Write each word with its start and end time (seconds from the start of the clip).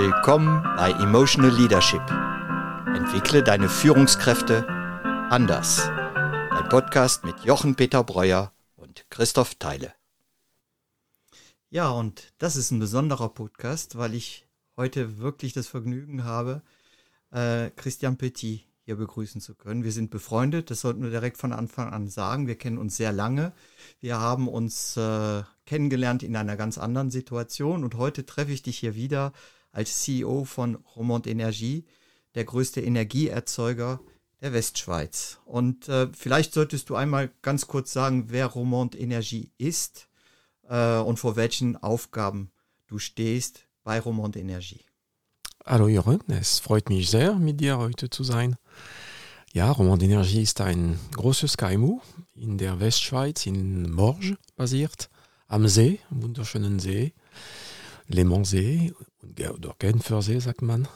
Willkommen 0.00 0.62
bei 0.76 0.92
Emotional 0.92 1.50
Leadership. 1.50 2.08
Entwickle 2.94 3.42
deine 3.42 3.68
Führungskräfte 3.68 4.64
anders. 5.28 5.88
Ein 5.88 6.68
Podcast 6.68 7.24
mit 7.24 7.40
Jochen 7.40 7.74
Peter 7.74 8.04
Breuer 8.04 8.52
und 8.76 9.06
Christoph 9.10 9.56
Teile. 9.56 9.92
Ja, 11.70 11.90
und 11.90 12.32
das 12.38 12.54
ist 12.54 12.70
ein 12.70 12.78
besonderer 12.78 13.30
Podcast, 13.30 13.98
weil 13.98 14.14
ich 14.14 14.46
heute 14.76 15.18
wirklich 15.18 15.52
das 15.52 15.66
Vergnügen 15.66 16.22
habe, 16.22 16.62
äh, 17.32 17.70
Christian 17.70 18.18
Petit 18.18 18.68
hier 18.84 18.94
begrüßen 18.94 19.40
zu 19.40 19.56
können. 19.56 19.82
Wir 19.82 19.90
sind 19.90 20.12
befreundet, 20.12 20.70
das 20.70 20.82
sollten 20.82 21.02
wir 21.02 21.10
direkt 21.10 21.38
von 21.38 21.52
Anfang 21.52 21.92
an 21.92 22.06
sagen. 22.06 22.46
Wir 22.46 22.56
kennen 22.56 22.78
uns 22.78 22.96
sehr 22.96 23.10
lange. 23.10 23.52
Wir 23.98 24.20
haben 24.20 24.46
uns 24.46 24.96
äh, 24.96 25.42
kennengelernt 25.66 26.22
in 26.22 26.36
einer 26.36 26.56
ganz 26.56 26.78
anderen 26.78 27.10
Situation 27.10 27.82
und 27.82 27.96
heute 27.96 28.24
treffe 28.24 28.52
ich 28.52 28.62
dich 28.62 28.78
hier 28.78 28.94
wieder 28.94 29.32
als 29.78 30.02
CEO 30.02 30.44
von 30.44 30.74
Romont 30.96 31.28
Energie, 31.28 31.84
der 32.34 32.44
größte 32.44 32.80
Energieerzeuger 32.80 34.00
der 34.40 34.52
Westschweiz. 34.52 35.38
Und 35.44 35.88
äh, 35.88 36.08
vielleicht 36.12 36.52
solltest 36.52 36.90
du 36.90 36.96
einmal 36.96 37.30
ganz 37.42 37.68
kurz 37.68 37.92
sagen, 37.92 38.24
wer 38.28 38.46
Romont 38.46 38.98
Energie 38.98 39.52
ist 39.56 40.08
äh, 40.68 40.98
und 40.98 41.20
vor 41.20 41.36
welchen 41.36 41.76
Aufgaben 41.76 42.50
du 42.88 42.98
stehst 42.98 43.68
bei 43.84 44.00
Romont 44.00 44.36
Energie. 44.36 44.84
Hallo 45.64 45.86
Jörn, 45.86 46.22
es 46.26 46.58
freut 46.58 46.88
mich 46.88 47.08
sehr, 47.08 47.34
mit 47.34 47.60
dir 47.60 47.78
heute 47.78 48.10
zu 48.10 48.24
sein. 48.24 48.56
Ja, 49.52 49.70
Roman 49.70 50.00
Energie 50.00 50.42
ist 50.42 50.60
ein 50.60 50.98
großes 51.16 51.56
KMU 51.56 52.00
in 52.34 52.58
der 52.58 52.80
Westschweiz, 52.80 53.46
in 53.46 53.92
Morges 53.92 54.36
basiert, 54.56 55.08
am 55.46 55.68
See, 55.68 56.00
wunderschönen 56.10 56.80
See, 56.80 57.14
Le 58.08 58.24
Montsee 58.24 58.92
oder 59.22 59.74
Genfersee 59.78 60.40
sagt 60.40 60.62
man. 60.62 60.88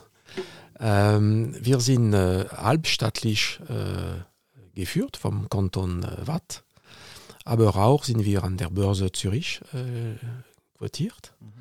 Ähm, 0.80 1.54
wir 1.60 1.80
sind 1.80 2.12
äh, 2.14 2.46
halbstaatlich 2.48 3.60
äh, 3.68 4.22
geführt 4.74 5.16
vom 5.16 5.48
Kanton 5.48 6.02
äh, 6.02 6.26
Watt, 6.26 6.64
aber 7.44 7.76
auch 7.76 8.04
sind 8.04 8.24
wir 8.24 8.42
an 8.42 8.56
der 8.56 8.70
Börse 8.70 9.12
Zürich 9.12 9.60
äh, 9.74 10.16
quotiert. 10.78 11.34
Mhm. 11.40 11.52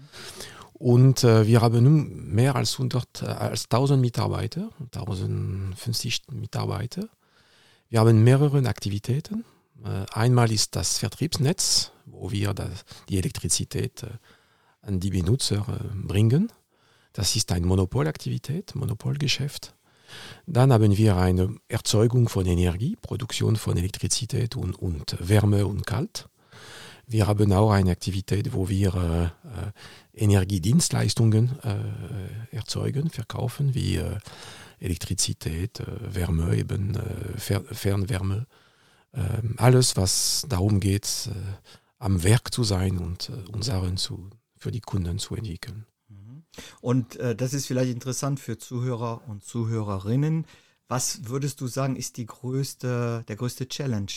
Und 0.73 1.23
äh, 1.23 1.45
wir 1.45 1.61
haben 1.61 1.83
nun 1.83 2.33
mehr 2.33 2.55
als 2.55 2.73
100, 2.73 3.21
äh, 3.21 3.25
als 3.25 3.65
1000 3.65 4.01
Mitarbeiter, 4.01 4.69
1050 4.95 6.23
Mitarbeiter. 6.31 7.07
Wir 7.89 7.99
haben 7.99 8.23
mehrere 8.23 8.65
Aktivitäten. 8.67 9.43
Einmal 10.13 10.51
ist 10.51 10.75
das 10.75 10.99
Vertriebsnetz, 10.99 11.91
wo 12.05 12.31
wir 12.31 12.53
das, 12.53 12.85
die 13.09 13.17
Elektrizität 13.17 14.03
äh, 14.03 14.09
an 14.81 14.99
die 14.99 15.11
Benutzer 15.11 15.65
äh, 15.67 15.95
bringen. 15.95 16.51
Das 17.13 17.35
ist 17.35 17.51
eine 17.51 17.65
Monopolaktivität, 17.65 18.75
Monopolgeschäft. 18.75 19.75
Dann 20.45 20.73
haben 20.73 20.97
wir 20.97 21.17
eine 21.17 21.55
Erzeugung 21.67 22.29
von 22.29 22.45
Energie, 22.45 22.97
Produktion 23.01 23.55
von 23.55 23.77
Elektrizität 23.77 24.55
und, 24.55 24.75
und 24.75 25.15
Wärme 25.19 25.65
und 25.65 25.85
Kalt. 25.85 26.27
Wir 27.07 27.27
haben 27.27 27.51
auch 27.51 27.71
eine 27.71 27.91
Aktivität, 27.91 28.53
wo 28.53 28.69
wir 28.69 28.95
äh, 28.95 29.23
äh 29.25 29.71
Energiedienstleistungen 30.13 31.57
äh, 31.63 32.55
erzeugen, 32.55 33.09
verkaufen, 33.09 33.73
wie 33.73 33.95
äh, 33.95 34.17
Elektrizität, 34.79 35.79
äh, 35.79 35.85
Wärme, 36.15 36.55
eben 36.55 36.97
Fer 37.37 37.63
Fernwärme. 37.63 38.45
Ähm, 39.13 39.55
alles, 39.57 39.95
was 39.95 40.45
darum 40.49 40.79
geht, 40.79 41.29
am 41.97 42.23
Werk 42.23 42.53
zu 42.53 42.63
sein 42.63 42.97
und 42.97 43.31
Unseren 43.51 43.97
zu, 43.97 44.29
für 44.61 44.71
die 44.71 44.81
Kunden 44.81 45.19
zu 45.19 45.35
entwickeln. 45.35 45.85
Mhm. 46.07 46.43
Und 46.81 47.19
das 47.19 47.53
ist 47.53 47.65
vielleicht 47.65 47.91
interessant 47.91 48.39
für 48.39 48.57
Zuhörer 48.57 49.27
und 49.27 49.43
Zuhörerinnen. 49.43 50.45
Was 50.87 51.25
würdest 51.25 51.61
du 51.61 51.67
sagen, 51.67 51.95
ist 51.95 52.17
die 52.17 52.25
größte, 52.25 53.23
der 53.27 53.35
größte 53.35 53.67
Challenge, 53.67 54.11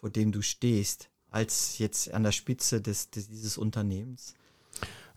vor 0.00 0.10
dem 0.10 0.32
du 0.32 0.42
stehst? 0.42 1.10
als 1.36 1.78
jetzt 1.78 2.12
an 2.12 2.22
der 2.22 2.32
Spitze 2.32 2.80
des, 2.80 3.10
des 3.10 3.28
dieses 3.28 3.58
Unternehmens? 3.58 4.34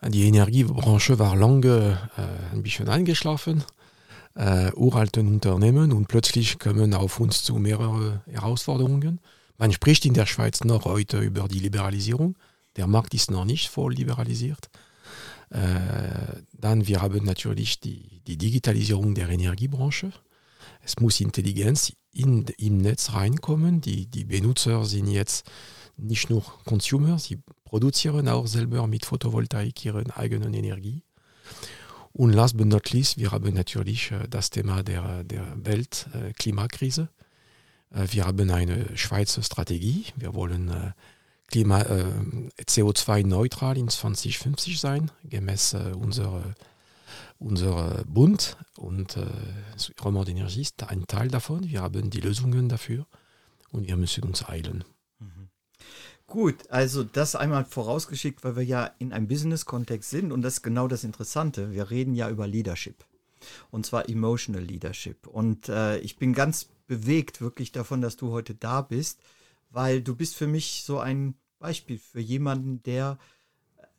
Die 0.06 0.28
Energiebranche 0.28 1.20
war 1.20 1.36
lange 1.36 1.98
äh, 2.18 2.54
ein 2.54 2.64
bisschen 2.64 2.88
eingeschlafen, 2.88 3.64
äh, 4.36 4.72
uralten 4.74 5.28
Unternehmen 5.28 5.92
und 5.92 6.08
plötzlich 6.08 6.60
kommen 6.60 6.94
auf 6.94 7.20
uns 7.20 7.44
zu 7.44 7.56
mehrere 7.56 8.22
Herausforderungen. 8.28 9.20
Man 9.58 9.74
spricht 9.74 10.06
in 10.06 10.14
der 10.14 10.26
Schweiz 10.26 10.64
noch 10.64 10.86
heute 10.86 11.20
über 11.20 11.48
die 11.50 11.60
Liberalisierung. 11.60 12.38
Der 12.76 12.88
Markt 12.88 13.14
ist 13.14 13.32
noch 13.32 13.46
nicht 13.46 13.70
voll 13.70 13.94
liberalisiert. 13.94 14.70
Äh, 15.50 16.42
dann 16.54 16.88
wir 16.88 17.02
haben 17.02 17.26
natürlich 17.26 17.80
die, 17.80 18.22
die 18.28 18.38
Digitalisierung 18.38 19.16
der 19.16 19.30
Energiebranche. 19.30 20.12
Es 20.82 21.00
muss 21.00 21.20
Intelligenz 21.20 21.94
in, 22.12 22.46
im 22.58 22.78
Netz 22.78 23.14
reinkommen. 23.14 23.82
Die, 23.82 24.06
die 24.06 24.26
Benutzer 24.26 24.86
sind 24.86 25.08
jetzt 25.08 25.50
nicht 25.98 26.30
nur 26.30 26.44
Consumer, 26.66 27.20
sie 27.20 27.40
produzieren 27.66 28.28
auch 28.30 28.48
selber 28.48 28.88
mit 28.88 29.06
Photovoltaik 29.06 29.84
ihre 29.86 30.04
eigenen 30.16 30.54
Energie. 30.54 31.04
Und 32.14 32.34
last 32.34 32.58
but 32.58 32.68
not 32.68 32.92
least, 32.92 33.18
wir 33.18 33.32
haben 33.32 33.54
natürlich 33.54 34.12
äh, 34.12 34.28
das 34.30 34.50
Thema 34.50 34.84
der, 34.84 35.24
der 35.24 35.46
Weltklimakrise. 35.64 37.10
Äh, 37.92 38.08
wir 38.12 38.26
haben 38.26 38.50
eine 38.50 38.98
Schweizer 38.98 39.44
Strategie. 39.44 40.06
Wir 40.16 40.34
wollen 40.34 40.94
äh, 41.50 41.52
Klima, 41.52 41.82
CO2-neutral 41.82 43.78
in 43.78 43.90
2050 43.90 44.80
sein, 44.80 45.12
gemäß 45.24 45.76
unserer 45.96 46.56
unser 47.40 48.04
Bund 48.06 48.58
und 48.78 49.16
äh, 49.16 49.26
Romand 50.04 50.28
Energie 50.28 50.62
ist 50.62 50.84
ein 50.84 51.08
Teil 51.08 51.30
davon. 51.30 51.70
Wir 51.70 51.82
haben 51.82 52.10
die 52.10 52.20
Lösungen 52.20 52.68
dafür 52.68 53.06
und 53.72 53.88
wir 53.88 53.96
müssen 53.96 54.26
uns 54.26 54.48
eilen. 54.48 54.84
Gut, 56.30 56.70
also 56.70 57.04
das 57.04 57.36
einmal 57.36 57.66
vorausgeschickt, 57.66 58.44
weil 58.44 58.56
wir 58.56 58.64
ja 58.64 58.92
in 59.00 59.14
einem 59.14 59.28
Business-Kontext 59.28 60.12
sind 60.12 60.32
und 60.32 60.44
das 60.44 60.56
ist 60.56 60.62
genau 60.62 60.88
das 60.88 61.04
Interessante. 61.04 61.72
Wir 61.72 61.90
reden 61.90 62.14
ja 62.14 62.30
über 62.30 62.46
Leadership 62.46 63.04
und 63.72 63.86
zwar 63.86 64.08
Emotional 64.08 64.62
Leadership. 64.62 65.26
Und 65.26 65.70
äh, 65.70 65.98
ich 66.00 66.18
bin 66.18 66.34
ganz 66.34 66.70
bewegt 66.86 67.42
wirklich 67.42 67.72
davon, 67.72 68.02
dass 68.02 68.16
du 68.16 68.32
heute 68.32 68.54
da 68.54 68.82
bist, 68.82 69.22
weil 69.70 70.02
du 70.02 70.16
bist 70.16 70.36
für 70.36 70.48
mich 70.48 70.84
so 70.84 71.00
ein 71.00 71.36
Beispiel 71.60 72.00
für 72.00 72.20
jemanden, 72.20 72.82
der 72.84 73.18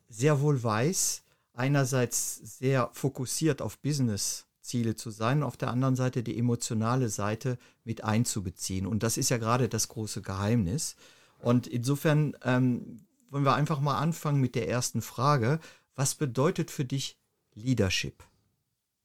sehr 0.09 0.41
wohl 0.41 0.63
weiß, 0.63 1.23
einerseits 1.53 2.37
sehr 2.59 2.91
fokussiert 2.93 3.63
auf 3.63 3.79
Business-Ziele 3.79 4.97
zu 4.97 5.11
sein, 5.11 5.43
auf 5.43 5.57
der 5.57 5.71
anderen 5.71 5.97
Seite 5.97 6.23
die 6.23 6.39
emotionale 6.39 7.09
Seite 7.09 7.59
mit 7.85 8.03
einzubeziehen. 8.03 8.87
Und 8.87 9.03
das 9.03 9.17
ist 9.17 9.29
ja 9.29 9.39
gerade 9.39 9.69
das 9.69 9.89
große 9.89 10.23
Geheimnis. 10.23 10.97
Und 11.39 11.67
insofern 11.67 12.37
ähm, 12.43 13.07
wollen 13.31 13.45
wir 13.45 13.55
einfach 13.55 13.81
mal 13.81 13.99
anfangen 13.99 14.41
mit 14.41 14.55
der 14.55 14.69
ersten 14.69 15.03
Frage. 15.03 15.61
Was 15.95 16.15
bedeutet 16.15 16.71
für 16.71 16.85
dich 16.85 17.19
Leadership? 17.55 18.25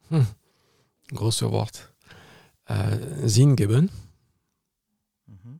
Hm. 0.10 0.28
Großes 1.10 1.52
Wort. 1.52 1.94
Äh, 2.66 3.28
Sinn 3.28 3.56
geben. 3.56 3.92
Mhm. 5.28 5.60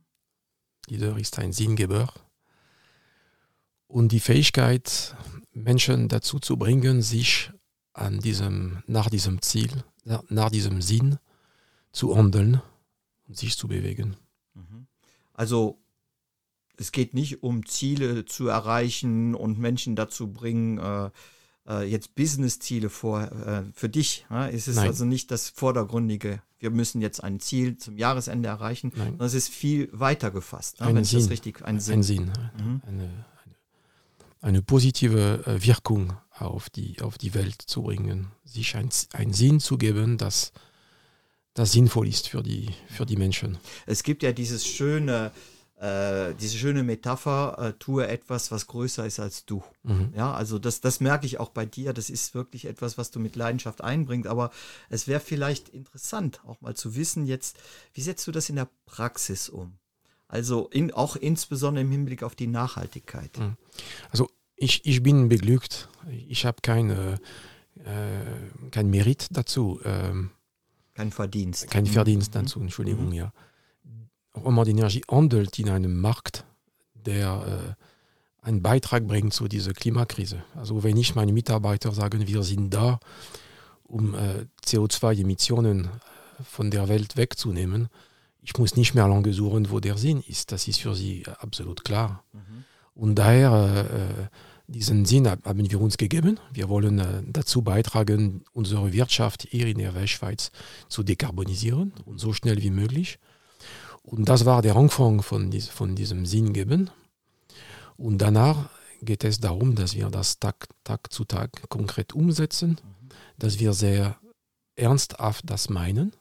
Leader 0.86 1.16
ist 1.18 1.38
ein 1.38 1.52
Sinngeber. 1.52 2.12
Und 3.88 4.12
die 4.12 4.20
Fähigkeit, 4.20 5.16
Menschen 5.52 6.08
dazu 6.08 6.38
zu 6.38 6.56
bringen, 6.56 7.02
sich 7.02 7.50
an 7.92 8.20
diesem, 8.20 8.82
nach 8.86 9.08
diesem 9.08 9.42
Ziel, 9.42 9.84
nach 10.04 10.50
diesem 10.50 10.82
Sinn 10.82 11.18
zu 11.92 12.16
handeln 12.16 12.60
und 13.26 13.36
sich 13.36 13.56
zu 13.56 13.68
bewegen. 13.68 14.16
Mhm. 14.54 14.86
Also 15.32 15.78
es 16.76 16.92
geht 16.92 17.14
nicht 17.14 17.42
um 17.42 17.64
Ziele 17.64 18.26
zu 18.26 18.48
erreichen 18.48 19.34
und 19.34 19.58
Menschen 19.58 19.96
dazu 19.96 20.32
bringen, 20.32 20.78
äh, 20.78 21.10
jetzt 21.88 22.14
Business-Ziele 22.14 22.90
vor, 22.90 23.22
äh, 23.22 23.62
für 23.74 23.88
dich. 23.88 24.26
Ja? 24.30 24.48
Es 24.48 24.68
ist 24.68 24.76
Nein. 24.76 24.88
also 24.88 25.04
nicht 25.04 25.30
das 25.30 25.48
Vordergründige, 25.48 26.42
wir 26.58 26.70
müssen 26.70 27.00
jetzt 27.00 27.22
ein 27.22 27.40
Ziel 27.40 27.76
zum 27.76 27.98
Jahresende 27.98 28.48
erreichen, 28.48 28.92
Nein. 28.94 29.08
sondern 29.08 29.26
es 29.26 29.34
ist 29.34 29.48
viel 29.48 29.88
weiter 29.92 30.30
gefasst, 30.30 30.80
ja? 30.80 30.86
wenn 30.86 31.02
Sinn. 31.04 31.20
das 31.20 31.30
richtig 31.30 31.64
ein 31.64 31.80
Sinn. 31.80 31.94
Ein 31.94 32.02
Sinn. 32.02 32.32
Mhm. 32.58 32.82
Eine, 32.86 33.02
eine, 33.02 33.54
eine, 34.40 34.62
positive 34.62 35.44
äh, 35.46 35.64
Wirkung 35.64 36.12
auf 36.38 36.70
die, 36.70 37.00
auf 37.00 37.18
die 37.18 37.34
Welt 37.34 37.60
zu 37.62 37.82
bringen, 37.82 38.32
sich 38.44 38.76
einen 38.76 39.32
Sinn 39.32 39.60
zu 39.60 39.78
geben, 39.78 40.18
dass 40.18 40.52
das 41.54 41.72
sinnvoll 41.72 42.08
ist 42.08 42.28
für 42.28 42.42
die, 42.42 42.68
für 42.88 43.06
die 43.06 43.16
Menschen. 43.16 43.58
Es 43.86 44.02
gibt 44.02 44.22
ja 44.22 44.32
dieses 44.32 44.66
schöne 44.66 45.32
äh, 45.76 46.34
diese 46.34 46.56
schöne 46.56 46.82
Metapher, 46.82 47.58
äh, 47.58 47.72
tue 47.78 48.06
etwas, 48.06 48.50
was 48.50 48.66
größer 48.66 49.06
ist 49.06 49.20
als 49.20 49.44
du. 49.44 49.62
Mhm. 49.82 50.12
Ja, 50.16 50.32
also 50.32 50.58
das, 50.58 50.80
das 50.80 51.00
merke 51.00 51.26
ich 51.26 51.38
auch 51.38 51.50
bei 51.50 51.66
dir. 51.66 51.92
Das 51.92 52.10
ist 52.10 52.34
wirklich 52.34 52.64
etwas, 52.64 52.96
was 52.96 53.10
du 53.10 53.20
mit 53.20 53.36
Leidenschaft 53.36 53.82
einbringst. 53.82 54.26
Aber 54.28 54.50
es 54.88 55.06
wäre 55.06 55.20
vielleicht 55.20 55.68
interessant, 55.68 56.40
auch 56.46 56.60
mal 56.60 56.74
zu 56.74 56.96
wissen 56.96 57.26
jetzt, 57.26 57.58
wie 57.92 58.00
setzt 58.00 58.26
du 58.26 58.32
das 58.32 58.48
in 58.48 58.56
der 58.56 58.68
Praxis 58.86 59.48
um? 59.48 59.78
Also 60.28 60.68
in, 60.68 60.92
auch 60.92 61.14
insbesondere 61.16 61.84
im 61.84 61.90
Hinblick 61.90 62.22
auf 62.22 62.34
die 62.34 62.48
Nachhaltigkeit. 62.48 63.38
Mhm. 63.38 63.56
Also 64.10 64.30
ich, 64.56 64.84
ich 64.86 65.02
bin 65.02 65.28
beglückt. 65.28 65.88
Ich 66.28 66.46
habe 66.46 66.58
keine 66.62 67.20
äh, 67.84 68.70
kein 68.70 68.90
Merit 68.90 69.28
dazu. 69.30 69.80
Ähm, 69.84 70.30
kein 70.94 71.12
Verdienst. 71.12 71.70
Kein 71.70 71.86
Verdienst 71.86 72.34
mhm. 72.34 72.38
dazu, 72.38 72.60
Entschuldigung, 72.60 73.08
mhm. 73.08 73.12
ja. 73.12 73.32
Roman 74.44 74.68
Energie 74.68 75.02
handelt 75.10 75.58
in 75.58 75.70
einem 75.70 76.00
Markt, 76.00 76.44
der 76.94 77.76
äh, 77.76 78.46
einen 78.46 78.62
Beitrag 78.62 79.06
bringt 79.06 79.34
zu 79.34 79.48
dieser 79.48 79.72
Klimakrise. 79.72 80.44
Also 80.54 80.82
wenn 80.84 80.96
ich 80.96 81.14
meine 81.14 81.32
Mitarbeiter 81.32 81.92
sagen, 81.92 82.26
wir 82.26 82.42
sind 82.42 82.72
da, 82.72 83.00
um 83.84 84.14
äh, 84.14 84.46
CO2-Emissionen 84.64 85.88
von 86.44 86.70
der 86.70 86.88
Welt 86.88 87.16
wegzunehmen, 87.16 87.88
ich 88.42 88.56
muss 88.56 88.76
nicht 88.76 88.94
mehr 88.94 89.08
lange 89.08 89.32
suchen, 89.32 89.70
wo 89.70 89.80
der 89.80 89.98
Sinn 89.98 90.22
ist. 90.28 90.52
Das 90.52 90.68
ist 90.68 90.80
für 90.80 90.94
sie 90.94 91.24
absolut 91.40 91.84
klar. 91.84 92.22
Mhm. 92.32 92.64
Und 92.94 93.14
daher, 93.16 93.86
äh, 93.90 94.36
diesen 94.68 95.04
Sinn 95.04 95.28
haben 95.28 95.70
wir 95.70 95.80
uns 95.80 95.96
gegeben. 95.96 96.38
Wir 96.52 96.68
wollen 96.68 97.00
äh, 97.00 97.22
dazu 97.26 97.62
beitragen, 97.62 98.44
unsere 98.52 98.92
Wirtschaft 98.92 99.48
hier 99.50 99.66
in 99.66 99.78
der 99.78 99.94
Westschweiz 99.94 100.52
zu 100.88 101.02
dekarbonisieren 101.02 101.92
und 102.04 102.20
so 102.20 102.32
schnell 102.32 102.62
wie 102.62 102.70
möglich. 102.70 103.18
Und 104.06 104.28
das 104.28 104.44
war 104.44 104.62
der 104.62 104.76
Anfang 104.76 105.20
von, 105.20 105.50
dies, 105.50 105.68
von 105.68 105.96
diesem 105.96 106.26
Sinn 106.26 106.52
geben. 106.52 106.90
Und 107.96 108.18
danach 108.18 108.70
geht 109.02 109.24
es 109.24 109.40
darum, 109.40 109.74
dass 109.74 109.94
wir 109.94 110.08
das 110.10 110.38
Tag, 110.38 110.68
Tag 110.84 111.12
zu 111.12 111.24
Tag 111.24 111.68
konkret 111.68 112.14
umsetzen, 112.14 112.70
mhm. 112.70 113.08
dass 113.38 113.58
wir 113.58 113.72
sehr 113.72 114.16
ernsthaft 114.76 115.50
das 115.50 115.68
meinen 115.68 116.14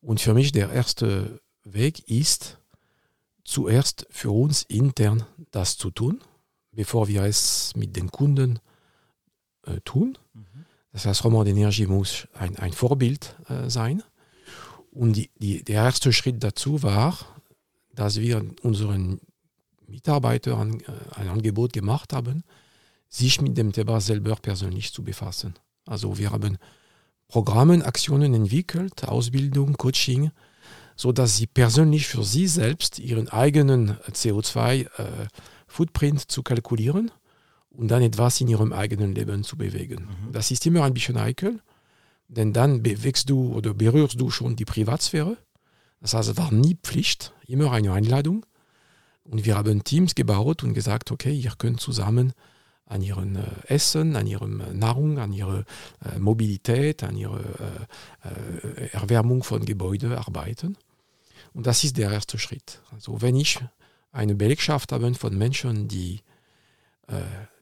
und 0.00 0.20
für 0.20 0.34
mich 0.34 0.52
der 0.52 0.70
erste 0.70 1.40
Weg 1.64 2.08
ist, 2.08 2.58
zuerst 3.44 4.06
für 4.10 4.30
uns 4.30 4.62
intern 4.64 5.24
das 5.50 5.76
zu 5.76 5.90
tun, 5.90 6.22
bevor 6.72 7.08
wir 7.08 7.22
es 7.22 7.72
mit 7.76 7.96
den 7.96 8.10
Kunden 8.10 8.58
äh, 9.64 9.80
tun. 9.84 10.18
Mhm. 10.34 10.64
Das 10.92 11.06
heißt, 11.06 11.24
Roman 11.24 11.46
Energie 11.46 11.86
muss 11.86 12.26
ein, 12.34 12.56
ein 12.56 12.72
Vorbild 12.72 13.36
äh, 13.48 13.70
sein. 13.70 14.02
Und 14.96 15.12
die, 15.12 15.30
die, 15.38 15.62
der 15.62 15.84
erste 15.84 16.12
Schritt 16.12 16.42
dazu 16.42 16.82
war, 16.82 17.16
dass 17.94 18.18
wir 18.18 18.44
unseren 18.62 19.20
Mitarbeitern 19.86 20.80
äh, 20.80 20.84
ein 21.16 21.28
Angebot 21.28 21.74
gemacht 21.74 22.14
haben, 22.14 22.44
sich 23.08 23.40
mit 23.42 23.56
dem 23.58 23.72
Thema 23.72 24.00
selber 24.00 24.36
persönlich 24.36 24.94
zu 24.94 25.04
befassen. 25.04 25.54
Also 25.84 26.16
wir 26.18 26.30
haben 26.30 26.56
Programmen, 27.28 27.82
Aktionen 27.82 28.32
entwickelt, 28.32 29.06
Ausbildung, 29.06 29.74
Coaching, 29.74 30.30
so 30.96 31.12
dass 31.12 31.36
sie 31.36 31.46
persönlich 31.46 32.06
für 32.06 32.24
sie 32.24 32.46
selbst 32.46 32.98
ihren 32.98 33.28
eigenen 33.28 33.98
CO2-Footprint 34.10 36.22
äh, 36.22 36.26
zu 36.26 36.42
kalkulieren 36.42 37.10
und 37.68 37.88
dann 37.88 38.00
etwas 38.02 38.40
in 38.40 38.48
ihrem 38.48 38.72
eigenen 38.72 39.14
Leben 39.14 39.44
zu 39.44 39.58
bewegen. 39.58 40.08
Mhm. 40.08 40.32
Das 40.32 40.50
ist 40.50 40.64
immer 40.64 40.84
ein 40.84 40.94
bisschen 40.94 41.20
heikel, 41.20 41.60
denn 42.28 42.52
dann 42.52 42.82
bewegst 42.82 43.30
du 43.30 43.52
oder 43.52 43.74
berührst 43.74 44.20
du 44.20 44.30
schon 44.30 44.56
die 44.56 44.64
Privatsphäre. 44.64 45.36
Das 46.00 46.14
heißt, 46.14 46.30
es 46.30 46.36
war 46.36 46.52
nie 46.52 46.76
Pflicht, 46.82 47.32
immer 47.46 47.72
eine 47.72 47.92
Einladung. 47.92 48.44
Und 49.24 49.44
wir 49.44 49.56
haben 49.56 49.82
Teams 49.82 50.14
gebaut 50.14 50.62
und 50.62 50.74
gesagt, 50.74 51.10
okay, 51.10 51.32
ihr 51.32 51.52
könnt 51.58 51.80
zusammen 51.80 52.32
an 52.86 53.02
ihrem 53.02 53.36
äh, 53.36 53.42
Essen, 53.66 54.14
an 54.14 54.26
ihrer 54.26 54.46
Nahrung, 54.46 55.18
an 55.18 55.32
ihrer 55.32 55.64
äh, 56.04 56.18
Mobilität, 56.18 57.02
an 57.02 57.16
ihrer 57.16 57.40
äh, 58.22 58.88
Erwärmung 58.92 59.42
von 59.42 59.64
Gebäuden 59.64 60.12
arbeiten. 60.12 60.76
Und 61.52 61.66
das 61.66 61.82
ist 61.84 61.96
der 61.96 62.12
erste 62.12 62.38
Schritt. 62.38 62.80
Also 62.92 63.22
wenn 63.22 63.34
ich 63.34 63.58
eine 64.12 64.34
Belegschaft 64.34 64.92
habe 64.92 65.14
von 65.14 65.36
Menschen, 65.36 65.88
die 65.88 66.20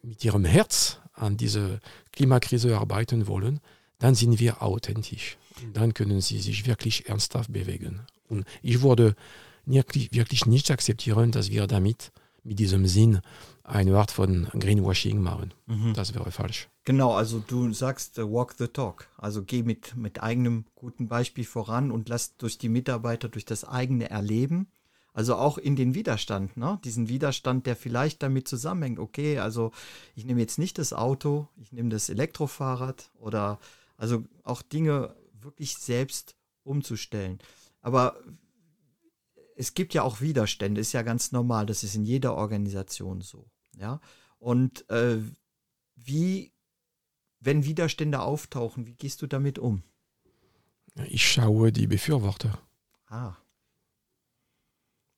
mit 0.03 0.25
ihrem 0.25 0.45
Herz 0.45 1.01
an 1.13 1.37
dieser 1.37 1.81
Klimakrise 2.13 2.79
arbeiten 2.79 3.27
wollen, 3.27 3.61
dann 3.99 4.14
sind 4.14 4.38
wir 4.41 4.62
authentisch. 4.62 5.37
Dann 5.73 5.94
können 5.94 6.20
sie 6.20 6.41
sich 6.41 6.67
wirklich 6.67 7.08
ernsthaft 7.08 7.52
bewegen. 7.52 8.00
Und 8.29 8.44
ich 8.62 8.82
würde 8.82 9.14
wirklich, 9.67 10.46
nicht 10.46 10.70
akzeptieren, 10.70 11.32
dass 11.32 11.50
wir 11.50 11.67
damit 11.67 12.12
mit 12.43 12.58
diesem 12.58 12.87
Sinn 12.87 13.20
eine 13.62 13.96
Art 13.96 14.11
von 14.11 14.49
Greenwashing 14.58 15.20
machen. 15.20 15.55
Mhm. 15.67 15.94
Das 15.94 16.14
wäre 16.14 16.31
falsch. 16.31 16.69
Genau, 16.85 17.14
also 17.14 17.43
du 17.46 17.73
sagst 17.73 18.19
uh, 18.19 18.31
walk 18.31 18.55
the 18.58 18.69
talk. 18.69 19.08
Also 19.17 19.43
geh 19.43 19.62
mit, 19.62 19.96
mit 19.96 20.23
eigenem 20.23 20.67
guten 20.75 21.08
Beispiel 21.08 21.44
voran 21.44 21.91
und 21.91 22.11
lass 22.11 22.37
durch 22.37 22.58
die 22.58 22.69
Mitarbeiter, 22.69 23.31
durch 23.31 23.46
das 23.46 23.64
eigene 23.64 24.11
Erleben, 24.11 24.67
also 25.14 25.37
auch 25.37 25.56
in 25.56 25.76
den 25.76 25.94
Widerstand, 25.94 26.56
ne? 26.56 26.79
diesen 26.85 27.08
Widerstand, 27.08 27.67
der 27.67 27.76
vielleicht 27.76 28.23
damit 28.23 28.49
zusammenhängt, 28.49 28.99
okay, 28.99 29.38
also 29.38 29.70
ich 30.14 30.25
nehme 30.26 30.41
jetzt 30.41 30.58
nicht 30.58 30.76
das 30.76 30.93
Auto, 30.93 31.49
ich 31.56 31.73
nehme 31.73 31.88
das 31.88 32.08
Elektrofahrrad 32.11 33.11
oder 33.20 33.61
also 34.05 34.23
auch 34.43 34.61
Dinge 34.61 35.17
wirklich 35.33 35.79
selbst 35.79 36.37
umzustellen. 36.62 37.39
Aber 37.81 38.23
es 39.56 39.73
gibt 39.73 39.95
ja 39.95 40.03
auch 40.03 40.21
Widerstände, 40.21 40.79
ist 40.79 40.93
ja 40.93 41.01
ganz 41.01 41.33
normal, 41.33 41.65
das 41.65 41.83
ist 41.85 41.95
in 41.95 42.05
jeder 42.05 42.35
Organisation 42.35 43.23
so. 43.23 43.51
Ja, 43.79 44.03
und 44.39 44.89
äh, 44.91 45.23
wie, 45.97 46.53
wenn 47.41 47.65
Widerstände 47.65 48.21
auftauchen, 48.21 48.87
wie 48.87 48.95
gehst 48.95 49.23
du 49.23 49.27
damit 49.27 49.59
um? 49.59 49.83
Ich 51.06 51.27
schaue 51.27 51.73
die 51.73 51.87
Befürworter. 51.87 52.61
Ah. 53.06 53.37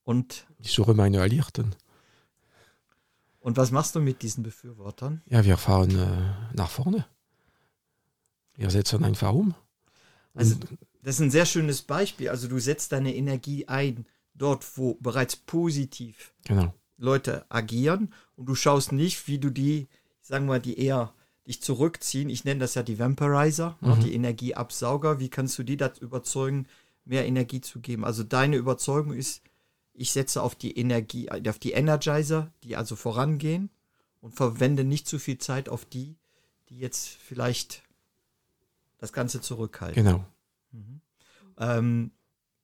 Und? 0.04 0.46
Ich 0.60 0.70
suche 0.70 0.94
meine 0.94 1.20
Alliierten. 1.20 1.74
Und 3.40 3.56
was 3.56 3.72
machst 3.72 3.96
du 3.96 4.00
mit 4.00 4.22
diesen 4.22 4.44
Befürwortern? 4.44 5.22
Ja, 5.26 5.44
wir 5.44 5.56
fahren 5.56 5.90
äh, 5.90 6.54
nach 6.54 6.70
vorne. 6.70 7.04
Wir 8.56 8.70
setzen 8.70 9.04
einfach 9.04 9.32
um. 9.32 9.54
Also, 10.34 10.56
das 11.02 11.16
ist 11.16 11.20
ein 11.20 11.30
sehr 11.30 11.46
schönes 11.46 11.82
Beispiel. 11.82 12.28
Also, 12.28 12.48
du 12.48 12.58
setzt 12.58 12.92
deine 12.92 13.14
Energie 13.14 13.68
ein 13.68 14.06
dort, 14.34 14.76
wo 14.76 14.94
bereits 14.94 15.36
positiv 15.36 16.34
genau. 16.44 16.74
Leute 16.98 17.46
agieren 17.48 18.12
und 18.36 18.46
du 18.46 18.54
schaust 18.54 18.92
nicht, 18.92 19.26
wie 19.28 19.38
du 19.38 19.50
die, 19.50 19.88
sagen 20.20 20.46
wir, 20.46 20.58
die 20.58 20.78
eher 20.78 21.12
dich 21.46 21.62
zurückziehen. 21.62 22.28
Ich 22.28 22.44
nenne 22.44 22.60
das 22.60 22.74
ja 22.74 22.82
die 22.82 22.98
Vampirizer, 22.98 23.76
ne, 23.80 23.94
mhm. 23.94 24.00
die 24.00 24.14
Energieabsauger. 24.14 25.20
Wie 25.20 25.28
kannst 25.28 25.58
du 25.58 25.62
die 25.62 25.76
dazu 25.76 26.02
überzeugen, 26.02 26.66
mehr 27.04 27.26
Energie 27.26 27.60
zu 27.60 27.80
geben? 27.80 28.04
Also 28.04 28.24
deine 28.24 28.56
Überzeugung 28.56 29.12
ist, 29.12 29.42
ich 29.94 30.12
setze 30.12 30.42
auf 30.42 30.54
die 30.54 30.76
Energie, 30.76 31.30
auf 31.30 31.58
die 31.58 31.72
Energizer, 31.72 32.52
die 32.64 32.76
also 32.76 32.96
vorangehen 32.96 33.70
und 34.20 34.34
verwende 34.34 34.84
nicht 34.84 35.08
zu 35.08 35.18
viel 35.18 35.38
Zeit 35.38 35.68
auf 35.68 35.84
die, 35.84 36.16
die 36.68 36.78
jetzt 36.78 37.08
vielleicht 37.08 37.82
das 38.98 39.12
Ganze 39.12 39.40
zurückhalten. 39.40 40.04
Genau. 40.04 40.24
Mhm. 40.72 41.00
Ähm, 41.58 42.10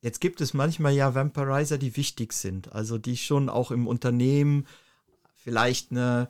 Jetzt 0.03 0.21
gibt 0.21 0.41
es 0.41 0.53
manchmal 0.53 0.93
ja 0.93 1.15
Vampirizer, 1.15 1.79
die 1.79 1.97
wichtig 1.97 2.33
sind, 2.33 2.73
also 2.73 2.99
die 2.99 3.17
schon 3.17 3.49
auch 3.49 3.71
im 3.71 3.87
Unternehmen 3.87 4.67
vielleicht 5.37 5.93
eine, 5.93 6.29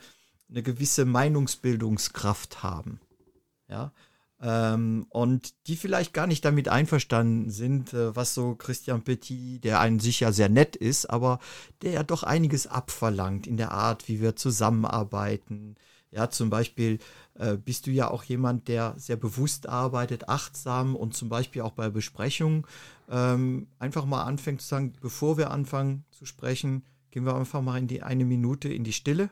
eine 0.50 0.62
gewisse 0.62 1.06
Meinungsbildungskraft 1.06 2.62
haben. 2.62 3.00
Ja. 3.68 3.92
Ähm, 4.42 5.06
und 5.08 5.54
die 5.68 5.76
vielleicht 5.76 6.12
gar 6.12 6.26
nicht 6.26 6.44
damit 6.44 6.68
einverstanden 6.68 7.48
sind, 7.50 7.94
äh, 7.94 8.14
was 8.14 8.34
so 8.34 8.56
Christian 8.56 9.02
Petit, 9.04 9.64
der 9.64 9.80
einen 9.80 10.00
sicher 10.00 10.34
sehr 10.34 10.50
nett 10.50 10.76
ist, 10.76 11.06
aber 11.06 11.38
der 11.80 11.92
ja 11.92 12.02
doch 12.02 12.24
einiges 12.24 12.66
abverlangt 12.66 13.46
in 13.46 13.56
der 13.56 13.70
Art, 13.70 14.06
wie 14.06 14.20
wir 14.20 14.36
zusammenarbeiten. 14.36 15.76
Ja, 16.12 16.28
zum 16.28 16.50
Beispiel 16.50 16.98
äh, 17.34 17.56
bist 17.56 17.86
du 17.86 17.90
ja 17.90 18.10
auch 18.10 18.22
jemand, 18.22 18.68
der 18.68 18.94
sehr 18.98 19.16
bewusst 19.16 19.66
arbeitet, 19.66 20.28
achtsam 20.28 20.94
und 20.94 21.14
zum 21.14 21.30
Beispiel 21.30 21.62
auch 21.62 21.72
bei 21.72 21.88
Besprechungen 21.88 22.66
ähm, 23.10 23.66
einfach 23.78 24.04
mal 24.04 24.22
anfängt 24.22 24.60
zu 24.60 24.68
sagen, 24.68 24.92
bevor 25.00 25.38
wir 25.38 25.50
anfangen 25.50 26.04
zu 26.10 26.26
sprechen, 26.26 26.84
gehen 27.10 27.24
wir 27.24 27.34
einfach 27.34 27.62
mal 27.62 27.78
in 27.78 27.88
die 27.88 28.02
eine 28.02 28.26
Minute 28.26 28.68
in 28.68 28.84
die 28.84 28.92
Stille 28.92 29.30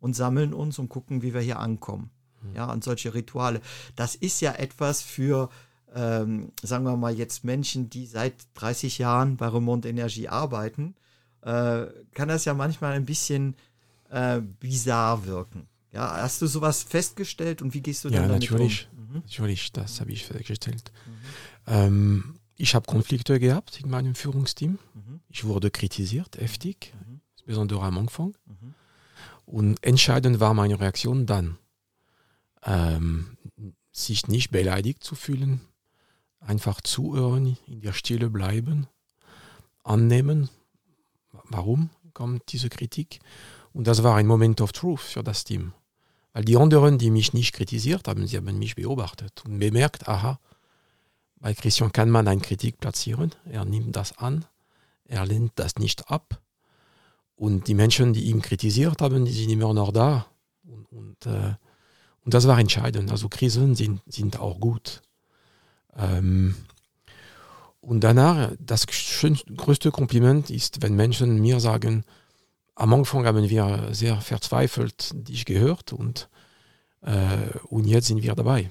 und 0.00 0.14
sammeln 0.14 0.52
uns 0.52 0.80
und 0.80 0.88
gucken, 0.88 1.22
wie 1.22 1.32
wir 1.32 1.40
hier 1.40 1.60
ankommen. 1.60 2.10
Mhm. 2.42 2.56
Ja, 2.56 2.66
an 2.66 2.82
solche 2.82 3.14
Rituale. 3.14 3.60
Das 3.94 4.16
ist 4.16 4.40
ja 4.40 4.52
etwas 4.52 5.02
für, 5.02 5.48
ähm, 5.94 6.50
sagen 6.60 6.84
wir 6.84 6.96
mal 6.96 7.14
jetzt 7.14 7.44
Menschen, 7.44 7.88
die 7.88 8.06
seit 8.06 8.34
30 8.54 8.98
Jahren 8.98 9.36
bei 9.36 9.46
Remont 9.46 9.86
Energie 9.86 10.28
arbeiten, 10.28 10.96
äh, 11.42 11.86
kann 12.14 12.28
das 12.28 12.44
ja 12.44 12.54
manchmal 12.54 12.94
ein 12.94 13.06
bisschen 13.06 13.54
äh, 14.10 14.40
bizarr 14.40 15.26
wirken. 15.26 15.68
Ja, 15.96 16.20
hast 16.20 16.42
du 16.42 16.46
sowas 16.46 16.82
festgestellt 16.82 17.62
und 17.62 17.72
wie 17.72 17.80
gehst 17.80 18.04
du 18.04 18.10
ja, 18.10 18.20
damit 18.20 18.42
natürlich. 18.42 18.86
um? 18.92 19.14
Mhm. 19.14 19.14
Natürlich, 19.22 19.72
das 19.72 19.98
habe 19.98 20.12
ich 20.12 20.26
festgestellt. 20.26 20.92
Mhm. 21.06 21.12
Ähm, 21.66 22.34
ich 22.56 22.74
habe 22.74 22.84
Konflikte 22.84 23.40
gehabt 23.40 23.80
in 23.80 23.88
meinem 23.88 24.14
Führungsteam. 24.14 24.72
Mhm. 24.92 25.20
Ich 25.30 25.44
wurde 25.44 25.70
kritisiert, 25.70 26.36
heftig, 26.36 26.92
mhm. 26.92 27.22
insbesondere 27.32 27.80
am 27.80 27.96
Anfang. 27.96 28.36
Mhm. 28.44 28.74
Und 29.46 29.82
entscheidend 29.82 30.38
war 30.38 30.52
meine 30.52 30.78
Reaktion 30.78 31.24
dann, 31.24 31.56
ähm, 32.62 33.38
sich 33.90 34.28
nicht 34.28 34.50
beleidigt 34.50 35.02
zu 35.02 35.14
fühlen, 35.14 35.62
einfach 36.40 36.82
zuhören, 36.82 37.56
in 37.66 37.80
der 37.80 37.94
Stille 37.94 38.28
bleiben, 38.28 38.86
annehmen, 39.82 40.50
warum 41.44 41.88
kommt 42.12 42.52
diese 42.52 42.68
Kritik. 42.68 43.20
Und 43.72 43.86
das 43.86 44.02
war 44.02 44.16
ein 44.16 44.26
Moment 44.26 44.60
of 44.60 44.72
Truth 44.72 45.00
für 45.00 45.22
das 45.22 45.44
Team 45.44 45.72
Weil 46.36 46.44
die 46.44 46.58
anderen, 46.58 46.98
die 46.98 47.10
mich 47.10 47.32
nicht 47.32 47.54
kritisiert 47.54 48.06
haben, 48.06 48.26
sie 48.26 48.36
haben 48.36 48.58
mich 48.58 48.74
beobachtet 48.74 49.42
und 49.46 49.58
bemerkt, 49.58 50.06
aha, 50.06 50.38
bei 51.36 51.54
Christian 51.54 51.92
kann 51.92 52.10
man 52.10 52.28
eine 52.28 52.42
Kritik 52.42 52.78
platzieren, 52.78 53.34
er 53.50 53.64
nimmt 53.64 53.96
das 53.96 54.18
an, 54.18 54.44
er 55.06 55.24
lehnt 55.24 55.52
das 55.54 55.76
nicht 55.76 56.10
ab. 56.10 56.42
Und 57.36 57.68
die 57.68 57.74
Menschen, 57.74 58.12
die 58.12 58.24
ihn 58.24 58.42
kritisiert 58.42 59.00
haben, 59.00 59.24
die 59.24 59.32
sind 59.32 59.48
immer 59.48 59.72
noch 59.72 59.92
da. 59.92 60.26
Und, 60.64 60.84
und, 60.92 61.24
äh, 61.24 61.54
und 62.22 62.34
das 62.34 62.46
war 62.46 62.58
entscheidend. 62.58 63.10
Also 63.10 63.30
Krisen 63.30 63.74
sind, 63.74 64.02
sind 64.06 64.38
auch 64.38 64.60
gut. 64.60 65.00
Ähm, 65.96 66.54
und 67.80 68.04
danach, 68.04 68.52
das 68.60 68.84
schönste, 68.90 69.54
größte 69.54 69.90
Kompliment 69.90 70.50
ist, 70.50 70.82
wenn 70.82 70.96
Menschen 70.96 71.40
mir 71.40 71.60
sagen, 71.60 72.04
am 72.76 72.92
Anfang 72.92 73.26
haben 73.26 73.48
wir 73.48 73.88
sehr 73.92 74.20
verzweifelt 74.20 75.10
dich 75.28 75.44
gehört 75.46 75.92
und, 75.92 76.28
äh, 77.00 77.58
und 77.64 77.86
jetzt 77.86 78.06
sind 78.06 78.22
wir 78.22 78.34
dabei. 78.34 78.70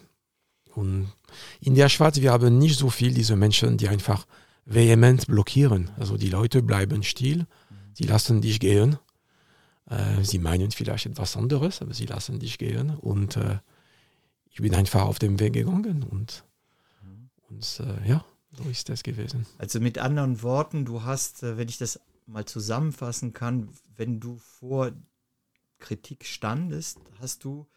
Und 0.75 1.11
in 1.59 1.75
der 1.75 1.89
Schweiz, 1.89 2.21
wir 2.21 2.31
haben 2.31 2.57
nicht 2.57 2.77
so 2.77 2.89
viel 2.89 3.13
diese 3.13 3.35
Menschen, 3.35 3.77
die 3.77 3.89
einfach 3.89 4.25
vehement 4.65 5.25
blockieren. 5.27 5.89
Also 5.97 6.17
die 6.17 6.29
Leute 6.29 6.61
bleiben 6.61 7.03
still, 7.03 7.47
sie 7.93 8.03
lassen 8.03 8.41
dich 8.41 8.59
gehen. 8.59 8.97
Äh, 9.89 10.23
sie 10.23 10.39
meinen 10.39 10.71
vielleicht 10.71 11.07
etwas 11.07 11.35
anderes, 11.35 11.81
aber 11.81 11.93
sie 11.93 12.05
lassen 12.05 12.39
dich 12.39 12.57
gehen. 12.57 12.95
Und 12.97 13.37
äh, 13.37 13.59
ich 14.49 14.61
bin 14.61 14.75
einfach 14.75 15.01
auf 15.01 15.17
dem 15.17 15.39
Weg 15.39 15.53
gegangen 15.53 16.03
und, 16.03 16.43
und 17.49 17.81
äh, 17.81 18.09
ja, 18.09 18.23
so 18.51 18.69
ist 18.69 18.89
das 18.89 19.01
gewesen. 19.03 19.45
Also 19.57 19.79
mit 19.79 19.97
anderen 19.97 20.41
Worten, 20.43 20.85
du 20.85 21.03
hast, 21.03 21.43
äh, 21.43 21.57
wenn 21.57 21.69
ich 21.69 21.77
das 21.77 21.99
mal 22.25 22.45
zusammenfassen 22.45 23.33
kann, 23.33 23.69
wenn 23.95 24.19
du 24.19 24.37
vor 24.37 24.91
Kritik 25.79 26.25
standest, 26.25 26.99
hast 27.19 27.43
du 27.43 27.67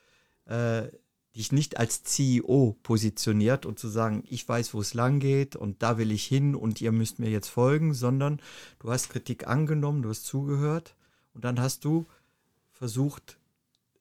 äh, 0.47 0.88
dich 1.35 1.52
nicht 1.52 1.78
als 1.78 2.02
CEO 2.02 2.76
positioniert 2.83 3.67
und 3.67 3.78
zu 3.78 3.88
sagen, 3.88 4.25
ich 4.26 4.49
weiß, 4.49 4.75
wo 4.75 4.81
es 4.81 4.95
lang 4.95 5.21
geht 5.21 5.57
und 5.57 5.83
da 5.83 5.99
will 5.99 6.11
ich 6.11 6.25
hin 6.25 6.55
und 6.55 6.81
ihr 6.81 6.93
müsst 6.93 7.19
mir 7.19 7.31
jetzt 7.31 7.49
folgen, 7.49 7.95
sondern 7.95 8.40
du 8.78 8.90
hast 8.90 9.11
Kritik 9.11 9.47
angenommen, 9.47 10.02
du 10.02 10.09
hast 10.09 10.25
zugehört 10.25 10.97
und 11.35 11.45
dann 11.45 11.61
hast 11.61 11.85
du 11.85 12.07
versucht, 12.73 13.38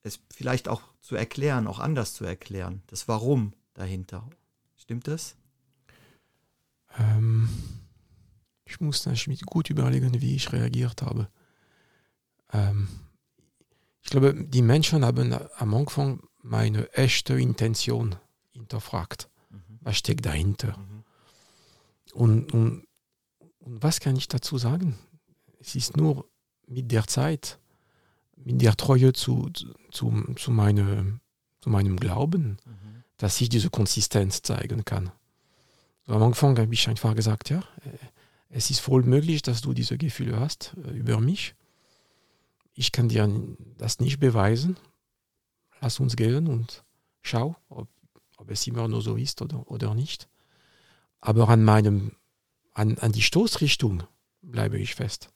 es 0.03 0.19
vielleicht 0.33 0.67
auch 0.67 0.81
zu 1.01 1.15
erklären, 1.15 1.67
auch 1.67 1.79
anders 1.79 2.13
zu 2.13 2.23
erklären, 2.23 2.81
das 2.87 3.07
Warum 3.07 3.53
dahinter. 3.73 4.27
Stimmt 4.75 5.07
das? 5.07 5.35
Ähm, 6.97 7.49
ich 8.67 8.79
muss 8.81 9.05
natürlich 9.05 9.41
gut 9.41 9.69
überlegen, 9.69 10.21
wie 10.21 10.35
ich 10.35 10.51
reagiert 10.51 11.01
habe. 11.01 11.29
Ähm, 12.51 12.87
ich 14.01 14.09
glaube, 14.09 14.33
die 14.33 14.61
Menschen 14.61 15.03
haben 15.03 15.35
am 15.57 15.73
Anfang 15.73 16.21
meine 16.41 16.91
echte 16.93 17.39
Intention 17.39 18.15
hinterfragt. 18.51 19.29
Mhm. 19.49 19.79
Was 19.81 19.97
steckt 19.97 20.25
dahinter? 20.25 20.77
Mhm. 20.77 21.03
Und, 22.13 22.53
und, 22.53 22.87
und 23.59 23.83
was 23.83 23.99
kann 23.99 24.15
ich 24.15 24.27
dazu 24.27 24.57
sagen? 24.57 24.97
Es 25.59 25.75
ist 25.75 25.97
nur 25.97 26.25
mit 26.67 26.91
der 26.91 27.05
Zeit, 27.07 27.59
mit 28.35 28.61
der 28.61 28.75
Treue 28.75 29.13
zu, 29.13 29.49
zu, 29.91 30.33
zu, 30.35 30.51
meine, 30.51 31.19
zu 31.61 31.69
meinem 31.69 31.97
Glauben, 31.97 32.57
mhm. 32.65 33.03
dass 33.17 33.41
ich 33.41 33.49
diese 33.49 33.69
Konsistenz 33.69 34.41
zeigen 34.41 34.85
kann. 34.85 35.11
So 36.05 36.13
am 36.13 36.23
Anfang 36.23 36.57
habe 36.57 36.73
ich 36.73 36.87
einfach 36.87 37.15
gesagt, 37.15 37.49
ja, 37.49 37.61
es 38.49 38.69
ist 38.69 38.79
voll 38.79 39.03
möglich, 39.03 39.41
dass 39.41 39.61
du 39.61 39.73
diese 39.73 39.97
Gefühle 39.97 40.39
hast 40.39 40.75
äh, 40.85 40.91
über 40.91 41.19
mich. 41.19 41.55
Ich 42.73 42.91
kann 42.91 43.09
dir 43.09 43.27
das 43.77 43.99
nicht 43.99 44.19
beweisen. 44.19 44.77
Lass 45.81 45.99
uns 45.99 46.15
gehen 46.15 46.47
und 46.47 46.83
schau, 47.21 47.55
ob, 47.69 47.87
ob 48.37 48.49
es 48.49 48.65
immer 48.67 48.87
nur 48.87 49.01
so 49.01 49.15
ist 49.15 49.41
oder, 49.41 49.69
oder 49.69 49.93
nicht. 49.93 50.29
Aber 51.19 51.49
an 51.49 51.63
meinem, 51.63 52.11
an, 52.73 52.97
an 52.99 53.11
die 53.11 53.21
Stoßrichtung 53.21 54.03
bleibe 54.41 54.77
ich 54.77 54.95
fest. 54.95 55.29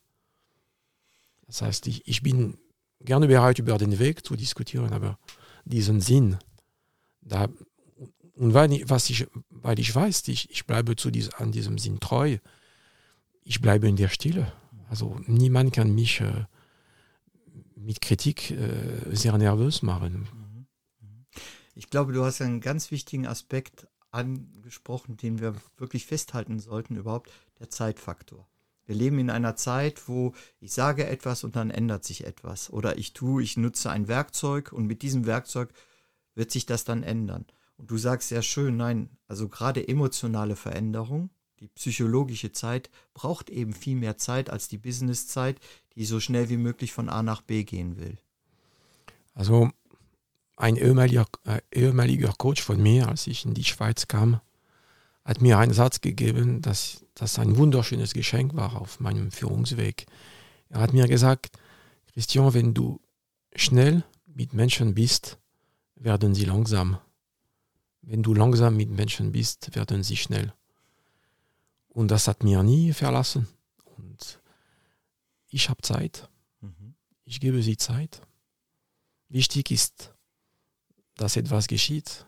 Das 1.48 1.62
heißt, 1.62 1.88
ich, 1.88 2.08
ich 2.08 2.22
bin 2.22 2.58
gerne 3.02 3.28
bereit, 3.28 3.60
über 3.60 3.78
den 3.78 4.00
Weg 4.00 4.26
zu 4.26 4.36
diskutieren, 4.36 4.94
aber 4.94 5.20
diesen 5.66 6.00
Sinn, 6.00 6.38
da 7.22 7.50
und 8.36 8.54
weil 8.56 8.72
ich, 8.72 8.90
was 8.90 9.10
ich, 9.10 9.28
weil 9.50 9.80
ich 9.80 9.94
weiß, 9.94 10.28
ich, 10.30 10.50
ich 10.50 10.66
bleibe 10.66 10.96
zu 10.96 11.12
dies, 11.12 11.30
an 11.34 11.52
diesem 11.52 11.78
Sinn 11.78 12.00
treu, 12.00 12.38
ich 13.44 13.62
bleibe 13.62 13.88
in 13.88 13.96
der 13.96 14.10
Stille. 14.10 14.52
Also 14.90 15.20
niemand 15.26 15.74
kann 15.74 15.96
mich 15.96 16.22
äh, 16.22 16.46
mit 17.76 18.02
Kritik 18.02 18.52
äh, 18.52 19.16
sehr 19.16 19.38
nervös 19.38 19.82
machen. 19.82 20.28
Ich 21.76 21.90
glaube, 21.90 22.14
du 22.14 22.24
hast 22.24 22.42
einen 22.42 22.62
ganz 22.62 22.92
wichtigen 22.92 23.26
Aspekt 23.26 23.88
angesprochen, 24.12 25.18
den 25.18 25.40
wir 25.40 25.56
wirklich 25.78 26.06
festhalten 26.06 26.60
sollten, 26.60 26.98
überhaupt 26.98 27.32
der 27.60 27.70
Zeitfaktor. 27.70 28.48
Wir 28.86 28.96
leben 28.96 29.20
in 29.20 29.30
einer 29.30 29.56
Zeit, 29.56 30.10
wo 30.10 30.34
ich 30.60 30.74
sage 30.74 31.08
etwas 31.08 31.44
und 31.44 31.56
dann 31.56 31.72
ändert 31.72 32.04
sich 32.04 32.26
etwas. 32.26 32.70
Oder 32.70 32.98
ich 32.98 33.14
tue, 33.14 33.42
ich 33.42 33.56
nutze 33.56 33.90
ein 33.90 34.08
Werkzeug 34.08 34.74
und 34.74 34.86
mit 34.86 35.02
diesem 35.02 35.26
Werkzeug 35.26 35.72
wird 36.36 36.52
sich 36.52 36.66
das 36.66 36.84
dann 36.84 37.04
ändern. 37.04 37.46
Und 37.78 37.90
du 37.90 37.98
sagst 37.98 38.30
sehr 38.30 38.42
schön, 38.42 38.78
nein, 38.78 39.10
also 39.28 39.48
gerade 39.48 39.88
emotionale 39.88 40.56
Veränderung, 40.56 41.30
die 41.62 41.68
psychologische 41.68 42.52
Zeit 42.52 42.90
braucht 43.14 43.50
eben 43.50 43.74
viel 43.74 43.96
mehr 43.96 44.18
Zeit 44.18 44.50
als 44.50 44.68
die 44.68 44.80
Businesszeit, 44.80 45.60
die 45.96 46.06
so 46.06 46.20
schnell 46.20 46.50
wie 46.50 46.58
möglich 46.58 46.92
von 46.92 47.08
A 47.08 47.22
nach 47.22 47.42
B 47.42 47.64
gehen 47.64 47.98
will. 47.98 48.18
Also 49.36 49.70
ein 50.58 50.76
ehemaliger, 50.76 51.28
äh, 51.46 51.62
ehemaliger 51.72 52.34
Coach 52.38 52.62
von 52.62 52.82
mir, 52.82 53.08
als 53.08 53.28
ich 53.28 53.46
in 53.46 53.54
die 53.54 53.64
Schweiz 53.64 54.08
kam, 54.08 54.42
hat 55.24 55.42
mir 55.42 55.60
einen 55.60 55.74
Satz 55.74 56.02
gegeben, 56.02 56.62
dass 56.62 57.06
das 57.14 57.38
ein 57.38 57.56
wunderschönes 57.58 58.14
Geschenk 58.14 58.56
war 58.56 58.82
auf 58.82 59.00
meinem 59.00 59.32
Führungsweg. 59.32 60.08
Er 60.70 60.82
hat 60.82 60.94
mir 60.94 61.08
gesagt, 61.08 61.58
Christian, 62.14 62.54
wenn 62.56 62.74
du 62.74 63.00
schnell 63.56 64.04
mit 64.26 64.54
Menschen 64.54 64.96
bist, 64.96 65.38
werden 65.96 66.34
sie 66.34 66.46
langsam. 66.46 66.98
Wenn 68.02 68.24
du 68.24 68.34
langsam 68.34 68.76
mit 68.76 68.90
Menschen 68.90 69.32
bist, 69.32 69.76
werden 69.76 70.04
sie 70.04 70.18
schnell. 70.18 70.54
Und 71.94 72.10
das 72.10 72.28
hat 72.28 72.44
mir 72.44 72.64
nie 72.64 72.94
verlassen. 72.94 73.48
Und 73.98 74.40
ich 75.50 75.70
habe 75.70 75.82
Zeit. 75.82 76.30
Mhm. 76.62 76.96
Ich 77.26 77.40
gebe 77.40 77.62
sie 77.62 77.78
Zeit. 77.78 78.22
Wichtig 79.28 79.72
ist, 79.72 80.14
dass 81.16 81.36
etwas 81.36 81.68
geschieht, 81.68 82.26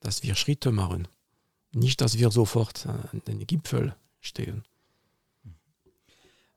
dass 0.00 0.22
wir 0.22 0.34
Schritte 0.34 0.70
machen. 0.70 1.08
Nicht, 1.72 2.00
dass 2.00 2.18
wir 2.18 2.30
sofort 2.30 2.86
an 2.86 3.22
den 3.26 3.46
Gipfel 3.46 3.96
stehen. 4.20 4.64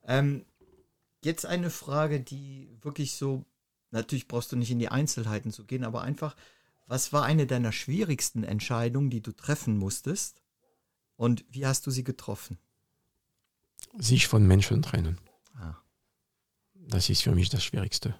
Ähm, 0.03 0.45
jetzt 1.23 1.45
eine 1.45 1.69
Frage, 1.69 2.19
die 2.19 2.69
wirklich 2.81 3.13
so, 3.13 3.45
natürlich 3.91 4.27
brauchst 4.27 4.51
du 4.51 4.55
nicht 4.55 4.71
in 4.71 4.79
die 4.79 4.89
Einzelheiten 4.89 5.51
zu 5.51 5.65
gehen, 5.65 5.83
aber 5.83 6.01
einfach, 6.01 6.35
was 6.87 7.13
war 7.13 7.23
eine 7.23 7.47
deiner 7.47 7.71
schwierigsten 7.71 8.43
Entscheidungen, 8.43 9.09
die 9.09 9.21
du 9.21 9.31
treffen 9.31 9.77
musstest? 9.77 10.41
Und 11.19 11.43
wie 11.49 11.65
hast 11.65 11.85
du 11.85 11.91
sie 11.91 12.05
getroffen? 12.05 12.57
Sich 13.97 14.29
von 14.29 14.47
Menschen 14.47 14.81
trennen. 14.81 15.19
Ah. 15.53 15.75
Das 16.73 17.09
ist 17.09 17.23
für 17.23 17.35
mich 17.35 17.49
das 17.49 17.61
Schwierigste. 17.61 18.15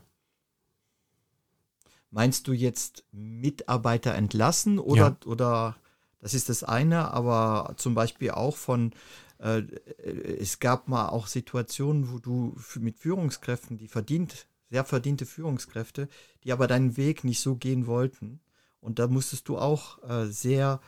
Meinst 2.11 2.45
du 2.49 2.51
jetzt 2.51 3.05
Mitarbeiter 3.13 4.15
entlassen 4.15 4.79
oder, 4.79 5.17
ja. 5.21 5.27
oder 5.27 5.77
das 6.19 6.33
ist 6.33 6.49
das 6.49 6.65
eine, 6.65 7.13
aber 7.13 7.73
zum 7.77 7.95
Beispiel 7.95 8.31
auch 8.31 8.57
von, 8.57 8.91
äh, 9.37 9.61
es 10.37 10.59
gab 10.59 10.89
mal 10.89 11.07
auch 11.07 11.27
Situationen, 11.27 12.11
wo 12.11 12.19
du 12.19 12.57
mit 12.81 12.99
Führungskräften, 12.99 13.77
die 13.77 13.87
verdient, 13.87 14.45
sehr 14.69 14.83
verdiente 14.83 15.25
Führungskräfte, 15.25 16.09
die 16.43 16.51
aber 16.51 16.67
deinen 16.67 16.97
Weg 16.97 17.23
nicht 17.23 17.39
so 17.39 17.55
gehen 17.55 17.87
wollten, 17.87 18.41
und 18.81 18.99
da 18.99 19.07
musstest 19.07 19.47
du 19.47 19.57
auch 19.57 20.03
äh, 20.03 20.25
sehr 20.25 20.81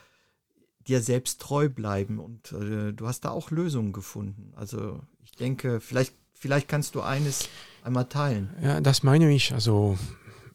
dir 0.88 1.02
selbst 1.02 1.42
treu 1.42 1.70
bleiben 1.70 2.20
und 2.20 2.52
äh, 2.52 2.94
du 2.94 3.08
hast 3.08 3.22
da 3.22 3.30
auch 3.30 3.52
Lösungen 3.52 3.94
gefunden. 3.94 4.54
Also 4.56 5.00
ich 5.24 5.32
denke, 5.32 5.80
vielleicht, 5.80 6.14
vielleicht 6.34 6.68
kannst 6.68 6.96
du 6.96 7.02
eines 7.02 7.50
einmal 7.84 8.08
teilen. 8.10 8.56
Ja, 8.62 8.82
das 8.82 9.04
meine 9.04 9.34
ich. 9.34 9.54
Also 9.54 9.98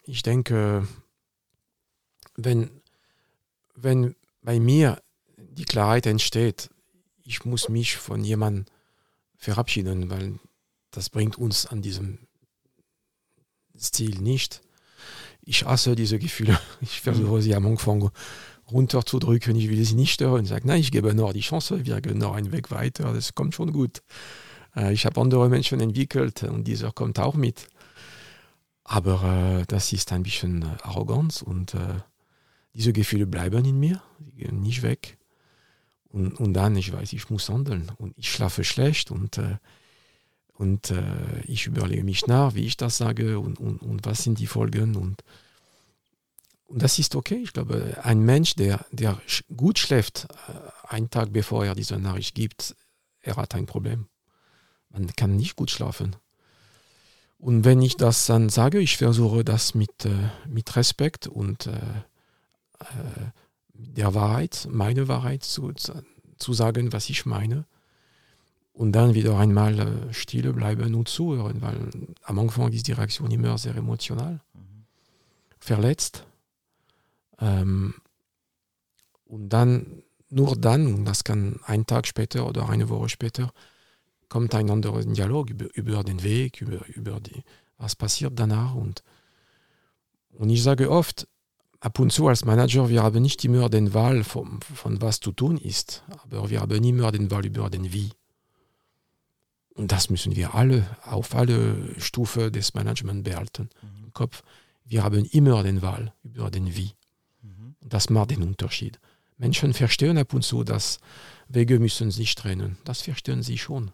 ich 0.05 0.23
denke, 0.23 0.87
wenn, 2.37 2.71
wenn 3.75 4.15
bei 4.43 4.61
mir 4.61 5.01
die 5.37 5.65
Klarheit 5.65 6.07
entsteht, 6.07 6.71
ich 7.23 7.45
muss 7.45 7.69
mich 7.69 7.97
von 7.97 8.23
jemandem 8.25 8.67
verabschieden, 9.37 10.11
weil 10.11 10.39
das 10.91 11.11
bringt 11.11 11.37
uns 11.37 11.67
an 11.67 11.83
diesem 11.83 12.19
Ziel 13.77 14.19
nicht 14.21 14.63
ich 15.47 15.65
hasse 15.65 15.95
diese 15.95 16.19
Gefühle. 16.19 16.61
Ich 16.83 17.01
versuche 17.01 17.41
sie 17.41 17.55
am 17.55 17.67
Anfang 17.67 18.11
runterzudrücken. 18.71 19.57
Ich 19.57 19.71
will 19.71 19.85
sie 19.85 19.95
nicht 19.95 20.13
stören. 20.13 20.45
Ich 20.45 20.51
sage, 20.51 20.67
nein, 20.67 20.81
ich 20.81 20.93
gebe 20.93 21.15
noch 21.15 21.33
die 21.33 21.41
Chance. 21.41 21.85
Wir 21.85 22.01
gehen 22.01 22.19
noch 22.19 22.35
einen 22.35 22.53
Weg 22.53 22.71
weiter. 22.71 23.13
Das 23.13 23.35
kommt 23.35 23.55
schon 23.55 23.73
gut. 23.73 24.03
Äh, 24.75 24.93
ich 24.93 25.07
habe 25.07 25.21
andere 25.21 25.49
Menschen 25.49 25.81
entwickelt 25.81 26.43
und 26.43 26.65
dieser 26.65 26.93
kommt 26.93 27.19
auch 27.19 27.35
mit. 27.35 27.69
Aber 28.85 29.61
äh, 29.61 29.65
das 29.67 29.93
ist 29.93 30.13
ein 30.13 30.23
bisschen 30.23 30.63
äh, 30.63 30.67
Arroganz 30.83 31.43
und 31.43 31.75
äh, 31.75 32.01
diese 32.75 32.93
Gefühle 32.93 33.27
bleiben 33.27 33.65
in 33.65 33.81
mir, 33.81 34.03
die 34.19 34.33
gehen 34.33 34.63
nicht 34.63 34.83
weg. 34.83 35.19
Und, 36.09 36.39
und 36.39 36.55
dann, 36.55 36.77
ich 36.77 36.93
weiß, 36.93 37.13
ich 37.13 37.29
muss 37.31 37.49
handeln 37.49 37.91
und 37.99 38.17
ich 38.17 38.31
schlafe 38.31 38.65
schlecht 38.65 39.11
und, 39.11 39.39
äh, 39.39 39.57
und 40.55 40.91
äh, 40.91 41.41
ich 41.47 41.67
überlege 41.67 42.05
mich 42.05 42.27
nach, 42.27 42.55
wie 42.55 42.65
ich 42.65 42.77
das 42.77 42.97
sage 42.97 43.41
und, 43.41 43.59
und, 43.59 43.83
und 43.83 44.07
was 44.07 44.23
sind 44.23 44.39
die 44.39 44.47
Folgen 44.47 44.95
und, 44.95 45.23
und 46.67 46.83
das 46.83 46.99
ist 46.99 47.15
okay. 47.15 47.37
Ich 47.37 47.53
glaube, 47.53 47.99
ein 48.03 48.21
Mensch, 48.21 48.55
der, 48.55 48.85
der 48.91 49.21
gut 49.57 49.79
schläft, 49.79 50.27
äh, 50.49 50.89
einen 50.89 51.11
Tag 51.11 51.33
bevor 51.33 51.65
er 51.65 51.75
diese 51.75 51.99
Nachricht 51.99 52.35
gibt, 52.35 52.75
er 53.21 53.37
hat 53.37 53.55
ein 53.55 53.67
Problem. 53.67 54.09
Man 54.91 55.09
kann 55.15 55.37
nicht 55.37 55.57
gut 55.57 55.71
schlafen. 55.71 56.17
Und 57.39 57.65
wenn 57.65 57.83
ich 57.83 57.97
das 57.97 58.27
dann 58.27 58.49
sage, 58.49 58.79
ich 58.81 58.97
versuche 58.97 59.45
das 59.45 59.75
mit, 59.75 60.05
äh, 60.05 60.31
mit 60.49 60.75
Respekt 60.77 61.27
und 61.27 61.67
äh, 61.67 61.73
der 63.73 64.15
Wahrheit, 64.15 64.69
meine 64.71 65.09
Wahrheit 65.09 65.43
zu, 65.43 65.73
zu 65.73 66.53
sagen, 66.53 66.93
was 66.93 67.11
ich 67.11 67.27
meine. 67.27 67.67
Und 68.73 68.93
dann 68.93 69.15
wieder 69.15 69.39
einmal 69.39 69.79
äh, 69.79 70.13
stille 70.13 70.53
bleiben 70.53 70.95
und 70.95 71.09
zuhören, 71.09 71.63
weil 71.63 71.91
am 72.23 72.39
Anfang 72.39 72.73
ist 72.73 72.89
die 72.89 72.93
Reaktion 72.93 73.31
immer 73.31 73.57
sehr 73.57 73.75
emotional, 73.75 74.41
mhm. 74.53 74.85
verletzt. 75.59 76.27
Ähm, 77.41 77.95
und 79.25 79.49
dann, 79.49 80.03
nur 80.31 80.57
dann, 80.57 80.95
und 80.95 81.05
das 81.05 81.25
kann 81.25 81.61
ein 81.65 81.87
Tag 81.87 82.07
später 82.07 82.47
oder 82.47 82.69
eine 82.69 82.89
Woche 82.89 83.09
später, 83.09 83.53
kommt 84.29 84.55
ein 84.55 84.71
anderer 84.71 85.03
Dialog 85.05 85.51
über, 85.51 85.67
über 85.75 86.05
den 86.05 86.23
Weg, 86.23 86.61
über, 86.61 86.87
über 86.89 87.21
die, 87.21 87.43
was 87.79 87.97
passiert 87.97 88.33
danach. 88.37 88.75
Und, 88.75 89.03
und 90.33 90.51
ich 90.51 90.63
sage 90.63 90.91
oft, 90.91 91.29
ab 91.81 91.99
und 91.99 92.13
zu 92.13 92.29
als 92.29 92.45
Manager, 92.45 92.89
wir 92.89 93.03
haben 93.03 93.23
nicht 93.23 93.45
immer 93.45 93.69
den 93.69 93.95
Wahl 93.95 94.25
von, 94.25 94.61
von 94.61 95.01
was 95.01 95.21
zu 95.21 95.33
tun 95.33 95.59
ist, 95.59 96.05
aber 96.25 96.51
wir 96.51 96.61
haben 96.61 96.85
immer 96.85 97.13
den 97.13 97.31
Wahl 97.31 97.47
über 97.47 97.71
den 97.71 97.93
Wie. 97.93 98.11
Und 99.75 99.93
das 99.93 100.09
müssen 100.09 100.35
wir 100.35 100.55
alle 100.55 100.87
auf 101.05 101.35
alle 101.35 102.01
Stufen 102.01 102.51
des 102.51 102.73
Managements 102.73 103.29
behalten 103.29 103.69
mhm. 103.83 104.05
im 104.07 104.13
Kopf. 104.13 104.43
Wir 104.85 105.05
haben 105.05 105.25
immer 105.27 105.63
den 105.63 105.83
Wahl 105.83 106.15
über 106.23 106.51
den 106.51 106.75
Wie. 106.75 106.93
Und 107.87 107.93
das 107.93 108.11
macht 108.11 108.33
den 108.33 108.43
Unterschied. 108.43 108.99
Menschen 109.39 109.73
verstehen 109.73 110.19
ab 110.19 110.35
und 110.35 110.43
zu, 110.43 110.65
dass 110.65 110.99
Wege 111.47 111.79
müssen 111.79 112.11
sich 112.11 112.35
trennen. 112.35 112.79
Das 112.83 113.03
verstehen 113.03 113.45
sie 113.45 113.59
schon. 113.59 113.93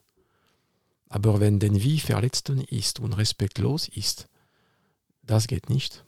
Aber 1.10 1.40
wenn 1.40 1.58
den 1.58 1.82
Wie 1.82 2.00
verletzten 2.00 2.62
ist 2.62 3.00
und 3.00 3.12
respektlos 3.12 3.88
ist, 3.88 4.28
das 5.22 5.46
geht 5.46 5.68
nicht. 5.68 6.06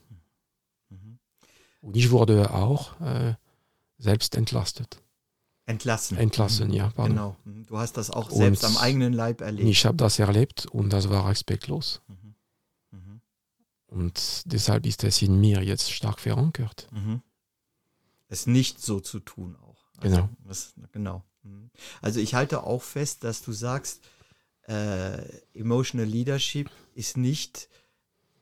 Und 1.82 1.94
ich 1.94 2.10
wurde 2.10 2.54
auch 2.54 2.98
äh, 3.02 3.34
selbst 3.98 4.34
entlastet. 4.34 5.02
Entlassen. 5.66 6.16
Entlassen, 6.16 6.72
ja. 6.72 6.88
Pardon. 6.88 7.36
Genau. 7.44 7.64
Du 7.66 7.76
hast 7.76 7.98
das 7.98 8.10
auch 8.10 8.30
und 8.30 8.38
selbst 8.38 8.64
am 8.64 8.78
eigenen 8.78 9.12
Leib 9.12 9.42
erlebt. 9.42 9.68
Ich 9.68 9.84
habe 9.84 9.98
das 9.98 10.18
erlebt 10.18 10.64
und 10.64 10.90
das 10.90 11.10
war 11.10 11.28
respektlos. 11.28 12.00
Mhm. 12.08 12.34
Mhm. 12.92 13.20
Und 13.88 14.42
deshalb 14.46 14.86
ist 14.86 15.04
es 15.04 15.20
in 15.20 15.38
mir 15.38 15.62
jetzt 15.62 15.92
stark 15.92 16.18
verankert. 16.18 16.88
Mhm. 16.90 17.20
Es 18.28 18.46
nicht 18.46 18.80
so 18.80 19.00
zu 19.00 19.20
tun 19.20 19.56
auch. 19.56 19.84
Also, 19.98 20.16
genau. 20.16 20.28
Was, 20.44 20.74
genau. 20.92 21.24
Mhm. 21.42 21.70
Also 22.00 22.20
ich 22.20 22.34
halte 22.34 22.64
auch 22.64 22.82
fest, 22.82 23.24
dass 23.24 23.42
du 23.42 23.52
sagst, 23.52 24.02
äh, 24.66 25.22
Emotional 25.52 26.06
Leadership 26.06 26.70
ist 26.94 27.16
nicht 27.16 27.68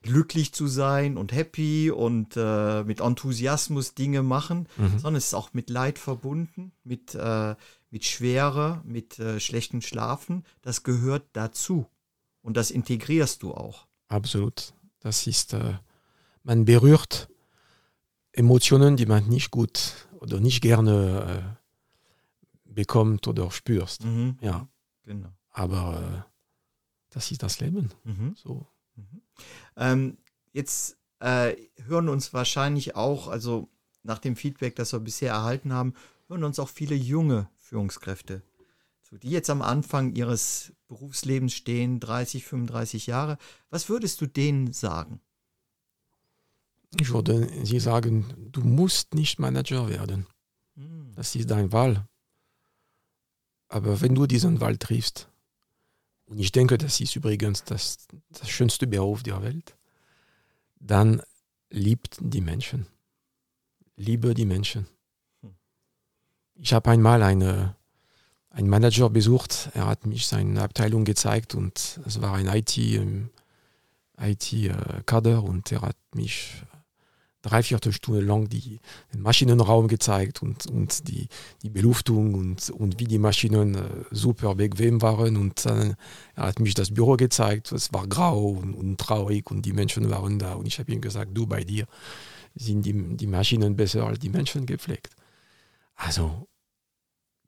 glücklich 0.02 0.52
zu 0.52 0.66
sein 0.66 1.16
und 1.16 1.32
happy 1.32 1.90
und 1.90 2.36
äh, 2.36 2.82
mit 2.84 3.00
Enthusiasmus 3.00 3.94
Dinge 3.94 4.22
machen, 4.22 4.68
mhm. 4.76 4.98
sondern 4.98 5.16
es 5.16 5.26
ist 5.26 5.34
auch 5.34 5.52
mit 5.52 5.70
Leid 5.70 5.98
verbunden, 5.98 6.72
mit, 6.84 7.14
äh, 7.14 7.54
mit 7.90 8.04
Schwere, 8.04 8.82
mit 8.84 9.18
äh, 9.18 9.38
schlechten 9.38 9.80
Schlafen. 9.80 10.44
Das 10.60 10.82
gehört 10.82 11.24
dazu 11.32 11.86
und 12.42 12.56
das 12.56 12.70
integrierst 12.70 13.42
du 13.42 13.54
auch. 13.54 13.86
Absolut. 14.08 14.74
Das 15.00 15.26
ist, 15.26 15.52
äh, 15.52 15.74
man 16.42 16.64
berührt 16.64 17.28
Emotionen, 18.32 18.96
die 18.96 19.06
man 19.06 19.28
nicht 19.28 19.50
gut 19.50 20.08
oder 20.20 20.40
nicht 20.40 20.62
gerne 20.62 21.56
äh, 21.58 22.72
bekommt 22.72 23.28
oder 23.28 23.50
spürst. 23.50 24.04
Mhm. 24.04 24.38
Ja. 24.40 24.68
Genau. 25.04 25.28
Aber 25.50 26.26
äh, 26.26 26.32
das 27.10 27.30
ist 27.30 27.42
das 27.42 27.60
Leben. 27.60 27.90
Mhm. 28.04 28.34
So. 28.36 28.66
Mhm. 28.96 29.22
Ähm, 29.76 30.18
jetzt 30.52 30.96
äh, 31.20 31.54
hören 31.84 32.08
uns 32.08 32.32
wahrscheinlich 32.32 32.96
auch, 32.96 33.28
also 33.28 33.68
nach 34.02 34.18
dem 34.18 34.36
Feedback, 34.36 34.76
das 34.76 34.92
wir 34.92 35.00
bisher 35.00 35.32
erhalten 35.32 35.72
haben, 35.72 35.94
hören 36.28 36.44
uns 36.44 36.58
auch 36.58 36.68
viele 36.68 36.94
junge 36.94 37.48
Führungskräfte 37.58 38.42
zu, 39.02 39.18
die 39.18 39.30
jetzt 39.30 39.50
am 39.50 39.62
Anfang 39.62 40.14
ihres 40.14 40.72
Berufslebens 40.88 41.54
stehen, 41.54 42.00
30, 42.00 42.44
35 42.44 43.06
Jahre. 43.06 43.38
Was 43.70 43.88
würdest 43.88 44.20
du 44.20 44.26
denen 44.26 44.72
sagen? 44.72 45.20
Ich 47.00 47.12
würde 47.12 47.48
sie 47.64 47.80
sagen, 47.80 48.26
du 48.52 48.60
musst 48.62 49.14
nicht 49.14 49.38
Manager 49.38 49.88
werden. 49.88 50.26
Hm. 50.76 51.12
Das 51.14 51.34
ist 51.34 51.50
deine 51.50 51.72
Wahl. 51.72 52.06
Aber 53.68 54.00
wenn 54.00 54.14
du 54.14 54.26
diesen 54.26 54.60
Wahl 54.60 54.76
triffst, 54.76 55.28
und 56.26 56.38
ich 56.38 56.52
denke, 56.52 56.78
das 56.78 57.00
ist 57.00 57.16
übrigens 57.16 57.64
das, 57.64 58.06
das 58.30 58.48
schönste 58.48 58.86
Beruf 58.86 59.22
der 59.22 59.42
Welt, 59.42 59.76
dann 60.78 61.22
liebt 61.70 62.18
die 62.20 62.40
Menschen. 62.40 62.86
Liebe 63.96 64.34
die 64.34 64.46
Menschen. 64.46 64.86
Ich 66.54 66.72
habe 66.72 66.90
einmal 66.90 67.22
eine, 67.22 67.76
einen 68.50 68.68
Manager 68.68 69.10
besucht, 69.10 69.70
er 69.74 69.86
hat 69.86 70.06
mich 70.06 70.26
seine 70.26 70.62
Abteilung 70.62 71.04
gezeigt 71.04 71.54
und 71.54 72.00
es 72.06 72.20
war 72.20 72.34
ein 72.34 72.46
IT-Kader 72.46 73.30
IT, 74.20 74.52
äh, 74.52 75.48
und 75.48 75.72
er 75.72 75.82
hat 75.82 75.96
mich 76.14 76.62
dreiviertel 77.42 77.92
Stunde 77.92 78.20
lang 78.20 78.48
die, 78.48 78.78
den 79.12 79.20
Maschinenraum 79.20 79.88
gezeigt 79.88 80.42
und, 80.42 80.66
und 80.66 81.08
die, 81.08 81.28
die 81.62 81.70
Beluftung 81.70 82.34
und, 82.34 82.70
und 82.70 83.00
wie 83.00 83.04
die 83.04 83.18
Maschinen 83.18 83.74
äh, 83.74 84.04
super 84.10 84.54
bequem 84.54 85.02
waren. 85.02 85.36
Und 85.36 85.66
äh, 85.66 85.94
er 86.34 86.44
hat 86.44 86.60
mich 86.60 86.74
das 86.74 86.94
Büro 86.94 87.16
gezeigt, 87.16 87.72
es 87.72 87.92
war 87.92 88.06
grau 88.06 88.48
und, 88.48 88.74
und 88.74 88.98
traurig 88.98 89.50
und 89.50 89.66
die 89.66 89.72
Menschen 89.72 90.08
waren 90.10 90.38
da. 90.38 90.54
Und 90.54 90.66
ich 90.66 90.78
habe 90.78 90.92
ihm 90.92 91.00
gesagt, 91.00 91.30
du 91.34 91.46
bei 91.46 91.64
dir 91.64 91.86
sind 92.54 92.86
die, 92.86 93.16
die 93.16 93.26
Maschinen 93.26 93.76
besser 93.76 94.06
als 94.06 94.18
die 94.18 94.28
Menschen 94.28 94.66
gepflegt. 94.66 95.14
Also, 95.94 96.48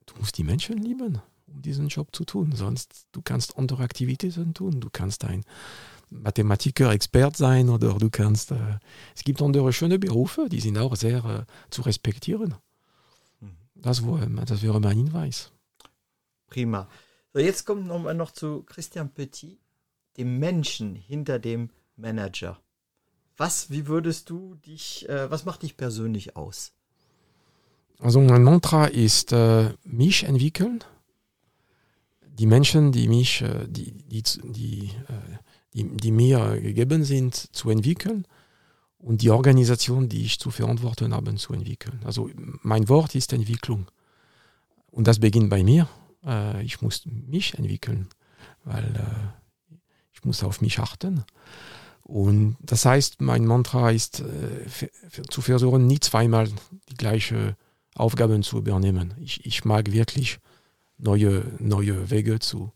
du 0.05 0.15
musst 0.19 0.37
die 0.37 0.43
Menschen 0.43 0.77
lieben, 0.77 1.21
um 1.47 1.61
diesen 1.61 1.87
Job 1.87 2.15
zu 2.15 2.25
tun. 2.25 2.53
Sonst 2.53 3.07
du 3.11 3.21
kannst 3.21 3.57
andere 3.57 3.83
Aktivitäten 3.83 4.53
tun. 4.53 4.79
Du 4.79 4.89
kannst 4.91 5.23
ein 5.25 5.43
Mathematiker, 6.09 6.91
Expert 6.91 7.37
sein 7.37 7.69
oder 7.69 7.93
du 7.93 8.09
kannst. 8.09 8.51
Äh, 8.51 8.79
es 9.15 9.23
gibt 9.23 9.41
andere 9.41 9.71
schöne 9.73 9.99
Berufe, 9.99 10.47
die 10.49 10.59
sind 10.59 10.77
auch 10.77 10.95
sehr 10.95 11.23
äh, 11.25 11.71
zu 11.71 11.81
respektieren. 11.81 12.55
Mhm. 13.39 13.55
Das, 13.75 14.03
das 14.45 14.61
wäre 14.61 14.79
mein 14.79 14.97
Hinweis. 14.97 15.51
Prima. 16.47 16.87
So, 17.33 17.39
jetzt 17.39 17.65
kommt 17.65 17.87
noch, 17.87 18.13
noch 18.13 18.31
zu 18.31 18.63
Christian 18.63 19.09
Petit, 19.09 19.59
dem 20.17 20.39
Menschen 20.39 20.95
hinter 20.95 21.39
dem 21.39 21.69
Manager. 21.97 22.59
Was, 23.37 23.69
wie 23.69 23.87
würdest 23.87 24.29
du 24.29 24.55
dich, 24.55 25.07
äh, 25.09 25.29
was 25.29 25.45
macht 25.45 25.63
dich 25.63 25.75
persönlich 25.75 26.37
aus? 26.37 26.71
Also 27.99 28.21
mein 28.21 28.43
Mantra 28.43 28.85
ist 28.85 29.31
äh, 29.31 29.73
mich 29.83 30.23
entwickeln. 30.23 30.83
Die 32.21 32.45
Menschen, 32.45 32.91
die 32.91 33.07
mich, 33.07 33.41
äh, 33.41 33.67
die, 33.67 33.91
die, 33.91 34.23
die 34.23 34.91
äh, 35.07 35.37
die, 35.75 35.83
die 35.83 36.11
mir 36.11 36.59
gegeben 36.61 37.03
sind, 37.03 37.35
zu 37.35 37.69
entwickeln 37.69 38.25
und 38.97 39.21
die 39.21 39.29
Organisation, 39.29 40.09
die 40.09 40.25
ich 40.25 40.39
zu 40.39 40.49
verantworten 40.49 41.13
habe, 41.13 41.35
zu 41.35 41.53
entwickeln. 41.53 41.99
Also 42.05 42.29
mein 42.61 42.89
Wort 42.89 43.13
ist 43.13 43.33
Entwicklung. 43.33 43.87
Und 44.89 45.07
das 45.07 45.19
beginnt 45.19 45.49
bei 45.49 45.63
mir. 45.63 45.87
Äh, 46.25 46.63
ich 46.63 46.81
muss 46.81 47.05
mich 47.05 47.53
entwickeln, 47.55 48.07
weil 48.63 48.83
äh, 48.83 49.77
ich 50.13 50.23
muss 50.23 50.43
auf 50.43 50.61
mich 50.61 50.79
achten. 50.79 51.25
Und 52.03 52.55
das 52.61 52.85
heißt, 52.85 53.19
mein 53.19 53.45
Mantra 53.45 53.91
ist, 53.91 54.21
äh, 54.21 54.89
zu 55.29 55.41
versuchen, 55.41 55.87
nie 55.87 55.99
zweimal 55.99 56.47
die 56.89 56.95
gleiche 56.95 57.57
Aufgaben 57.95 58.43
zu 58.43 58.57
übernehmen. 58.57 59.13
Ich, 59.19 59.45
ich 59.45 59.65
mag 59.65 59.91
wirklich 59.91 60.39
neue, 60.97 61.43
neue 61.59 62.09
Wege 62.09 62.39
zu, 62.39 62.71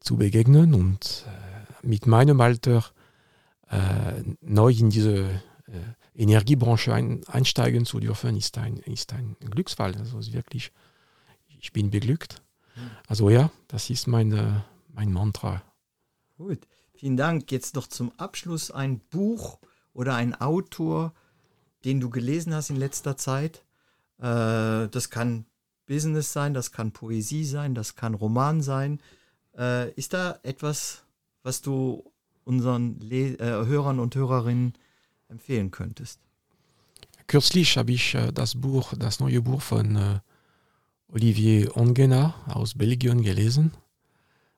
zu 0.00 0.16
begegnen 0.16 0.74
und 0.74 1.24
mit 1.82 2.06
meinem 2.06 2.40
Alter 2.40 2.84
äh, 3.68 4.22
neu 4.40 4.72
in 4.72 4.90
diese 4.90 5.24
äh, 5.66 5.94
Energiebranche 6.14 6.92
ein, 6.92 7.26
einsteigen 7.26 7.84
zu 7.84 8.00
dürfen, 8.00 8.36
ist 8.36 8.58
ein, 8.58 8.78
ist 8.78 9.12
ein 9.12 9.36
Glücksfall. 9.40 9.96
Also 9.96 10.18
ist 10.18 10.32
wirklich, 10.32 10.72
ich 11.60 11.72
bin 11.72 11.90
beglückt. 11.90 12.42
Also 13.06 13.30
ja, 13.30 13.50
das 13.68 13.90
ist 13.90 14.06
meine, 14.06 14.64
mein 14.88 15.12
Mantra. 15.12 15.62
Gut. 16.36 16.66
Vielen 16.94 17.16
Dank. 17.16 17.52
Jetzt 17.52 17.76
noch 17.76 17.86
zum 17.86 18.12
Abschluss 18.16 18.70
ein 18.70 19.00
Buch 19.10 19.58
oder 19.92 20.14
ein 20.14 20.34
Autor, 20.34 21.12
den 21.84 22.00
du 22.00 22.10
gelesen 22.10 22.54
hast 22.54 22.70
in 22.70 22.76
letzter 22.76 23.16
Zeit. 23.16 23.64
Äh, 24.18 24.88
das 24.88 25.10
kann 25.10 25.46
Business 25.86 26.32
sein, 26.32 26.54
das 26.54 26.72
kann 26.72 26.92
Poesie 26.92 27.44
sein, 27.44 27.74
das 27.74 27.94
kann 27.94 28.14
Roman 28.14 28.62
sein. 28.62 29.00
Äh, 29.56 29.92
ist 29.92 30.12
da 30.12 30.38
etwas, 30.42 31.04
was 31.42 31.62
du 31.62 32.04
unseren 32.44 32.98
Le 33.00 33.38
äh, 33.38 33.66
Hörern 33.66 33.98
und 33.98 34.14
Hörerinnen 34.14 34.74
empfehlen 35.28 35.70
könntest? 35.70 36.20
Kürzlich 37.26 37.76
habe 37.76 37.92
ich 37.92 38.14
äh, 38.14 38.32
das 38.32 38.54
Buch, 38.54 38.94
das 38.96 39.20
neue 39.20 39.42
Buch 39.42 39.60
von 39.60 39.96
äh, 39.96 40.20
Olivier 41.08 41.76
Ongena 41.76 42.34
aus 42.48 42.74
Belgien 42.74 43.22
gelesen, 43.22 43.72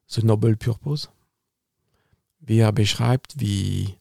The 0.06 0.22
Noble 0.22 0.56
Purpose. 0.56 1.08
Wie 2.40 2.58
er 2.58 2.72
beschreibt, 2.72 3.38
wie, 3.38 3.96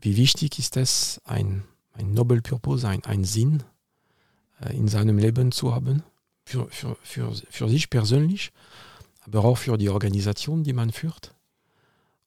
wie 0.00 0.16
wichtig 0.16 0.58
ist 0.58 0.76
es, 0.76 1.20
ein, 1.24 1.64
ein 1.92 2.14
Noble 2.14 2.40
Purpose, 2.42 2.88
ein, 2.88 3.04
ein 3.04 3.24
Sinn 3.24 3.62
äh, 4.60 4.76
in 4.76 4.88
seinem 4.88 5.18
Leben 5.18 5.52
zu 5.52 5.74
haben, 5.74 6.02
für, 6.44 6.68
für, 6.70 6.96
für, 7.02 7.32
für 7.34 7.68
sich 7.68 7.90
persönlich, 7.90 8.52
aber 9.20 9.44
auch 9.44 9.58
für 9.58 9.76
die 9.76 9.90
Organisation, 9.90 10.64
die 10.64 10.72
man 10.72 10.92
führt. 10.92 11.35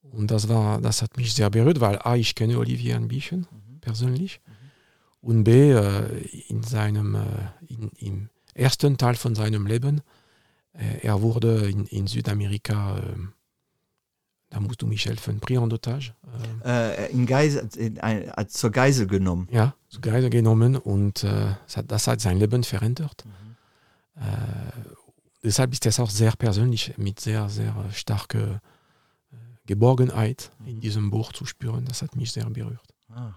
Und 0.02 0.30
das, 0.30 0.48
war, 0.48 0.80
das 0.80 1.02
hat 1.02 1.16
mich 1.16 1.34
sehr 1.34 1.50
berührt, 1.50 1.80
weil 1.80 1.98
A, 2.02 2.16
ich 2.16 2.34
kenne 2.34 2.58
Olivier 2.58 2.96
ein 2.96 3.08
bisschen 3.08 3.40
mhm. 3.50 3.80
persönlich 3.80 4.40
mhm. 4.46 5.28
und 5.28 5.44
B, 5.44 5.72
äh, 5.72 6.26
in 6.48 6.62
seinem, 6.62 7.14
äh, 7.14 7.18
in, 7.68 7.90
im 7.98 8.28
ersten 8.54 8.96
Teil 8.98 9.14
von 9.14 9.34
seinem 9.34 9.66
Leben, 9.66 10.02
äh, 10.72 11.06
er 11.06 11.22
wurde 11.22 11.68
in, 11.68 11.86
in 11.86 12.06
Südamerika, 12.06 12.98
äh, 12.98 13.02
da 14.50 14.58
musst 14.58 14.82
du 14.82 14.86
mich 14.86 15.06
helfen, 15.06 15.38
pris 15.38 15.58
en 15.58 15.72
otage. 15.72 16.12
Äh, 16.64 17.12
in 17.12 17.26
Geisel, 17.26 17.68
in, 17.76 17.98
zur 18.48 18.70
Geisel 18.70 19.06
genommen. 19.06 19.48
Ja, 19.52 19.74
zur 19.88 20.00
Geisel 20.00 20.30
genommen 20.30 20.76
und 20.76 21.22
äh, 21.22 21.54
das 21.66 21.76
hat, 21.76 21.90
das, 21.90 22.06
hat, 22.06 22.20
sein 22.20 22.38
Leben 22.38 22.64
verändert. 22.64 23.24
Mhm. 23.24 23.56
deshalb 25.42 25.72
ist 25.72 25.86
es 25.86 26.00
auch 26.00 26.10
sehr 26.10 26.32
persönlich, 26.32 26.94
mit 26.98 27.20
sehr, 27.20 27.48
sehr 27.48 27.74
starker 27.92 28.60
Geborgenheit 29.70 30.50
in 30.66 30.80
diesem 30.80 31.12
Buch 31.12 31.32
zu 31.32 31.46
spüren. 31.46 31.84
Das 31.84 32.02
hat 32.02 32.16
mich 32.16 32.32
sehr 32.32 32.50
berührt. 32.50 32.92
Ah. 33.08 33.34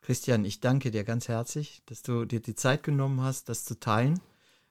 Christian, 0.00 0.44
ich 0.44 0.60
danke 0.60 0.92
dir 0.92 1.02
ganz 1.02 1.26
herzlich, 1.26 1.82
dass 1.86 2.02
du 2.02 2.24
dir 2.24 2.38
die 2.38 2.54
Zeit 2.54 2.84
genommen 2.84 3.20
hast, 3.20 3.48
das 3.48 3.64
zu 3.64 3.80
teilen. 3.80 4.20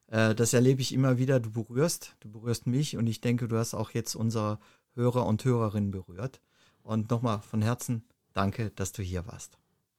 Äh, 0.08 0.34
das 0.34 0.54
erlebe 0.54 0.82
ich 0.82 0.94
immer 0.94 1.17
wieder. 1.17 1.41
Du 1.41 1.52
berührst, 1.52 2.15
du 2.22 2.32
berührst 2.32 2.65
mich 2.65 2.96
und 2.96 3.08
ich 3.08 3.20
denke, 3.20 3.50
du 3.50 3.58
hast 3.58 3.74
auch 3.74 3.91
jetzt 3.91 4.15
unsere 4.15 4.60
Hörer 4.96 5.26
und 5.26 5.44
Hörerinnen 5.44 5.91
berührt. 5.91 6.39
Und 6.82 7.10
nochmal 7.12 7.41
von 7.41 7.62
Herzen 7.62 8.06
danke, 8.32 8.72
dass 8.72 8.94
du 8.94 9.04
hier 9.04 9.28
warst. 9.28 9.58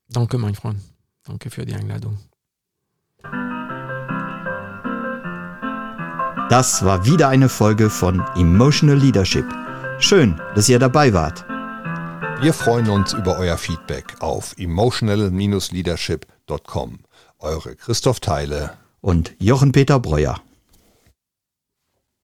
Danke, 0.09 0.39
mein 0.39 0.55
Freund. 0.55 0.81
Danke 1.25 1.51
für 1.51 1.67
die 1.67 1.75
Einladung. 1.75 2.17
Das 6.49 6.85
war 6.87 7.05
wieder 7.05 7.29
eine 7.29 7.51
Folge 7.51 7.91
von 7.91 8.21
Emotional 8.35 8.97
Leadership 8.97 9.45
Schön, 10.03 10.39
dass 10.57 10.69
ihr 10.69 10.81
dabei 10.81 11.15
wart. 11.15 11.45
Wir 12.43 12.53
freuen 12.53 12.91
uns 12.91 13.13
über 13.13 13.39
euer 13.39 13.57
Feedback 13.57 14.17
auf 14.19 14.57
emotional-leadership.com. 14.59 16.99
Eure 17.39 17.77
Christoph 17.77 18.19
Teile 18.19 18.73
und 19.01 19.33
Jochen 19.39 19.71
Peter 19.71 20.01
Breuer. 20.01 20.41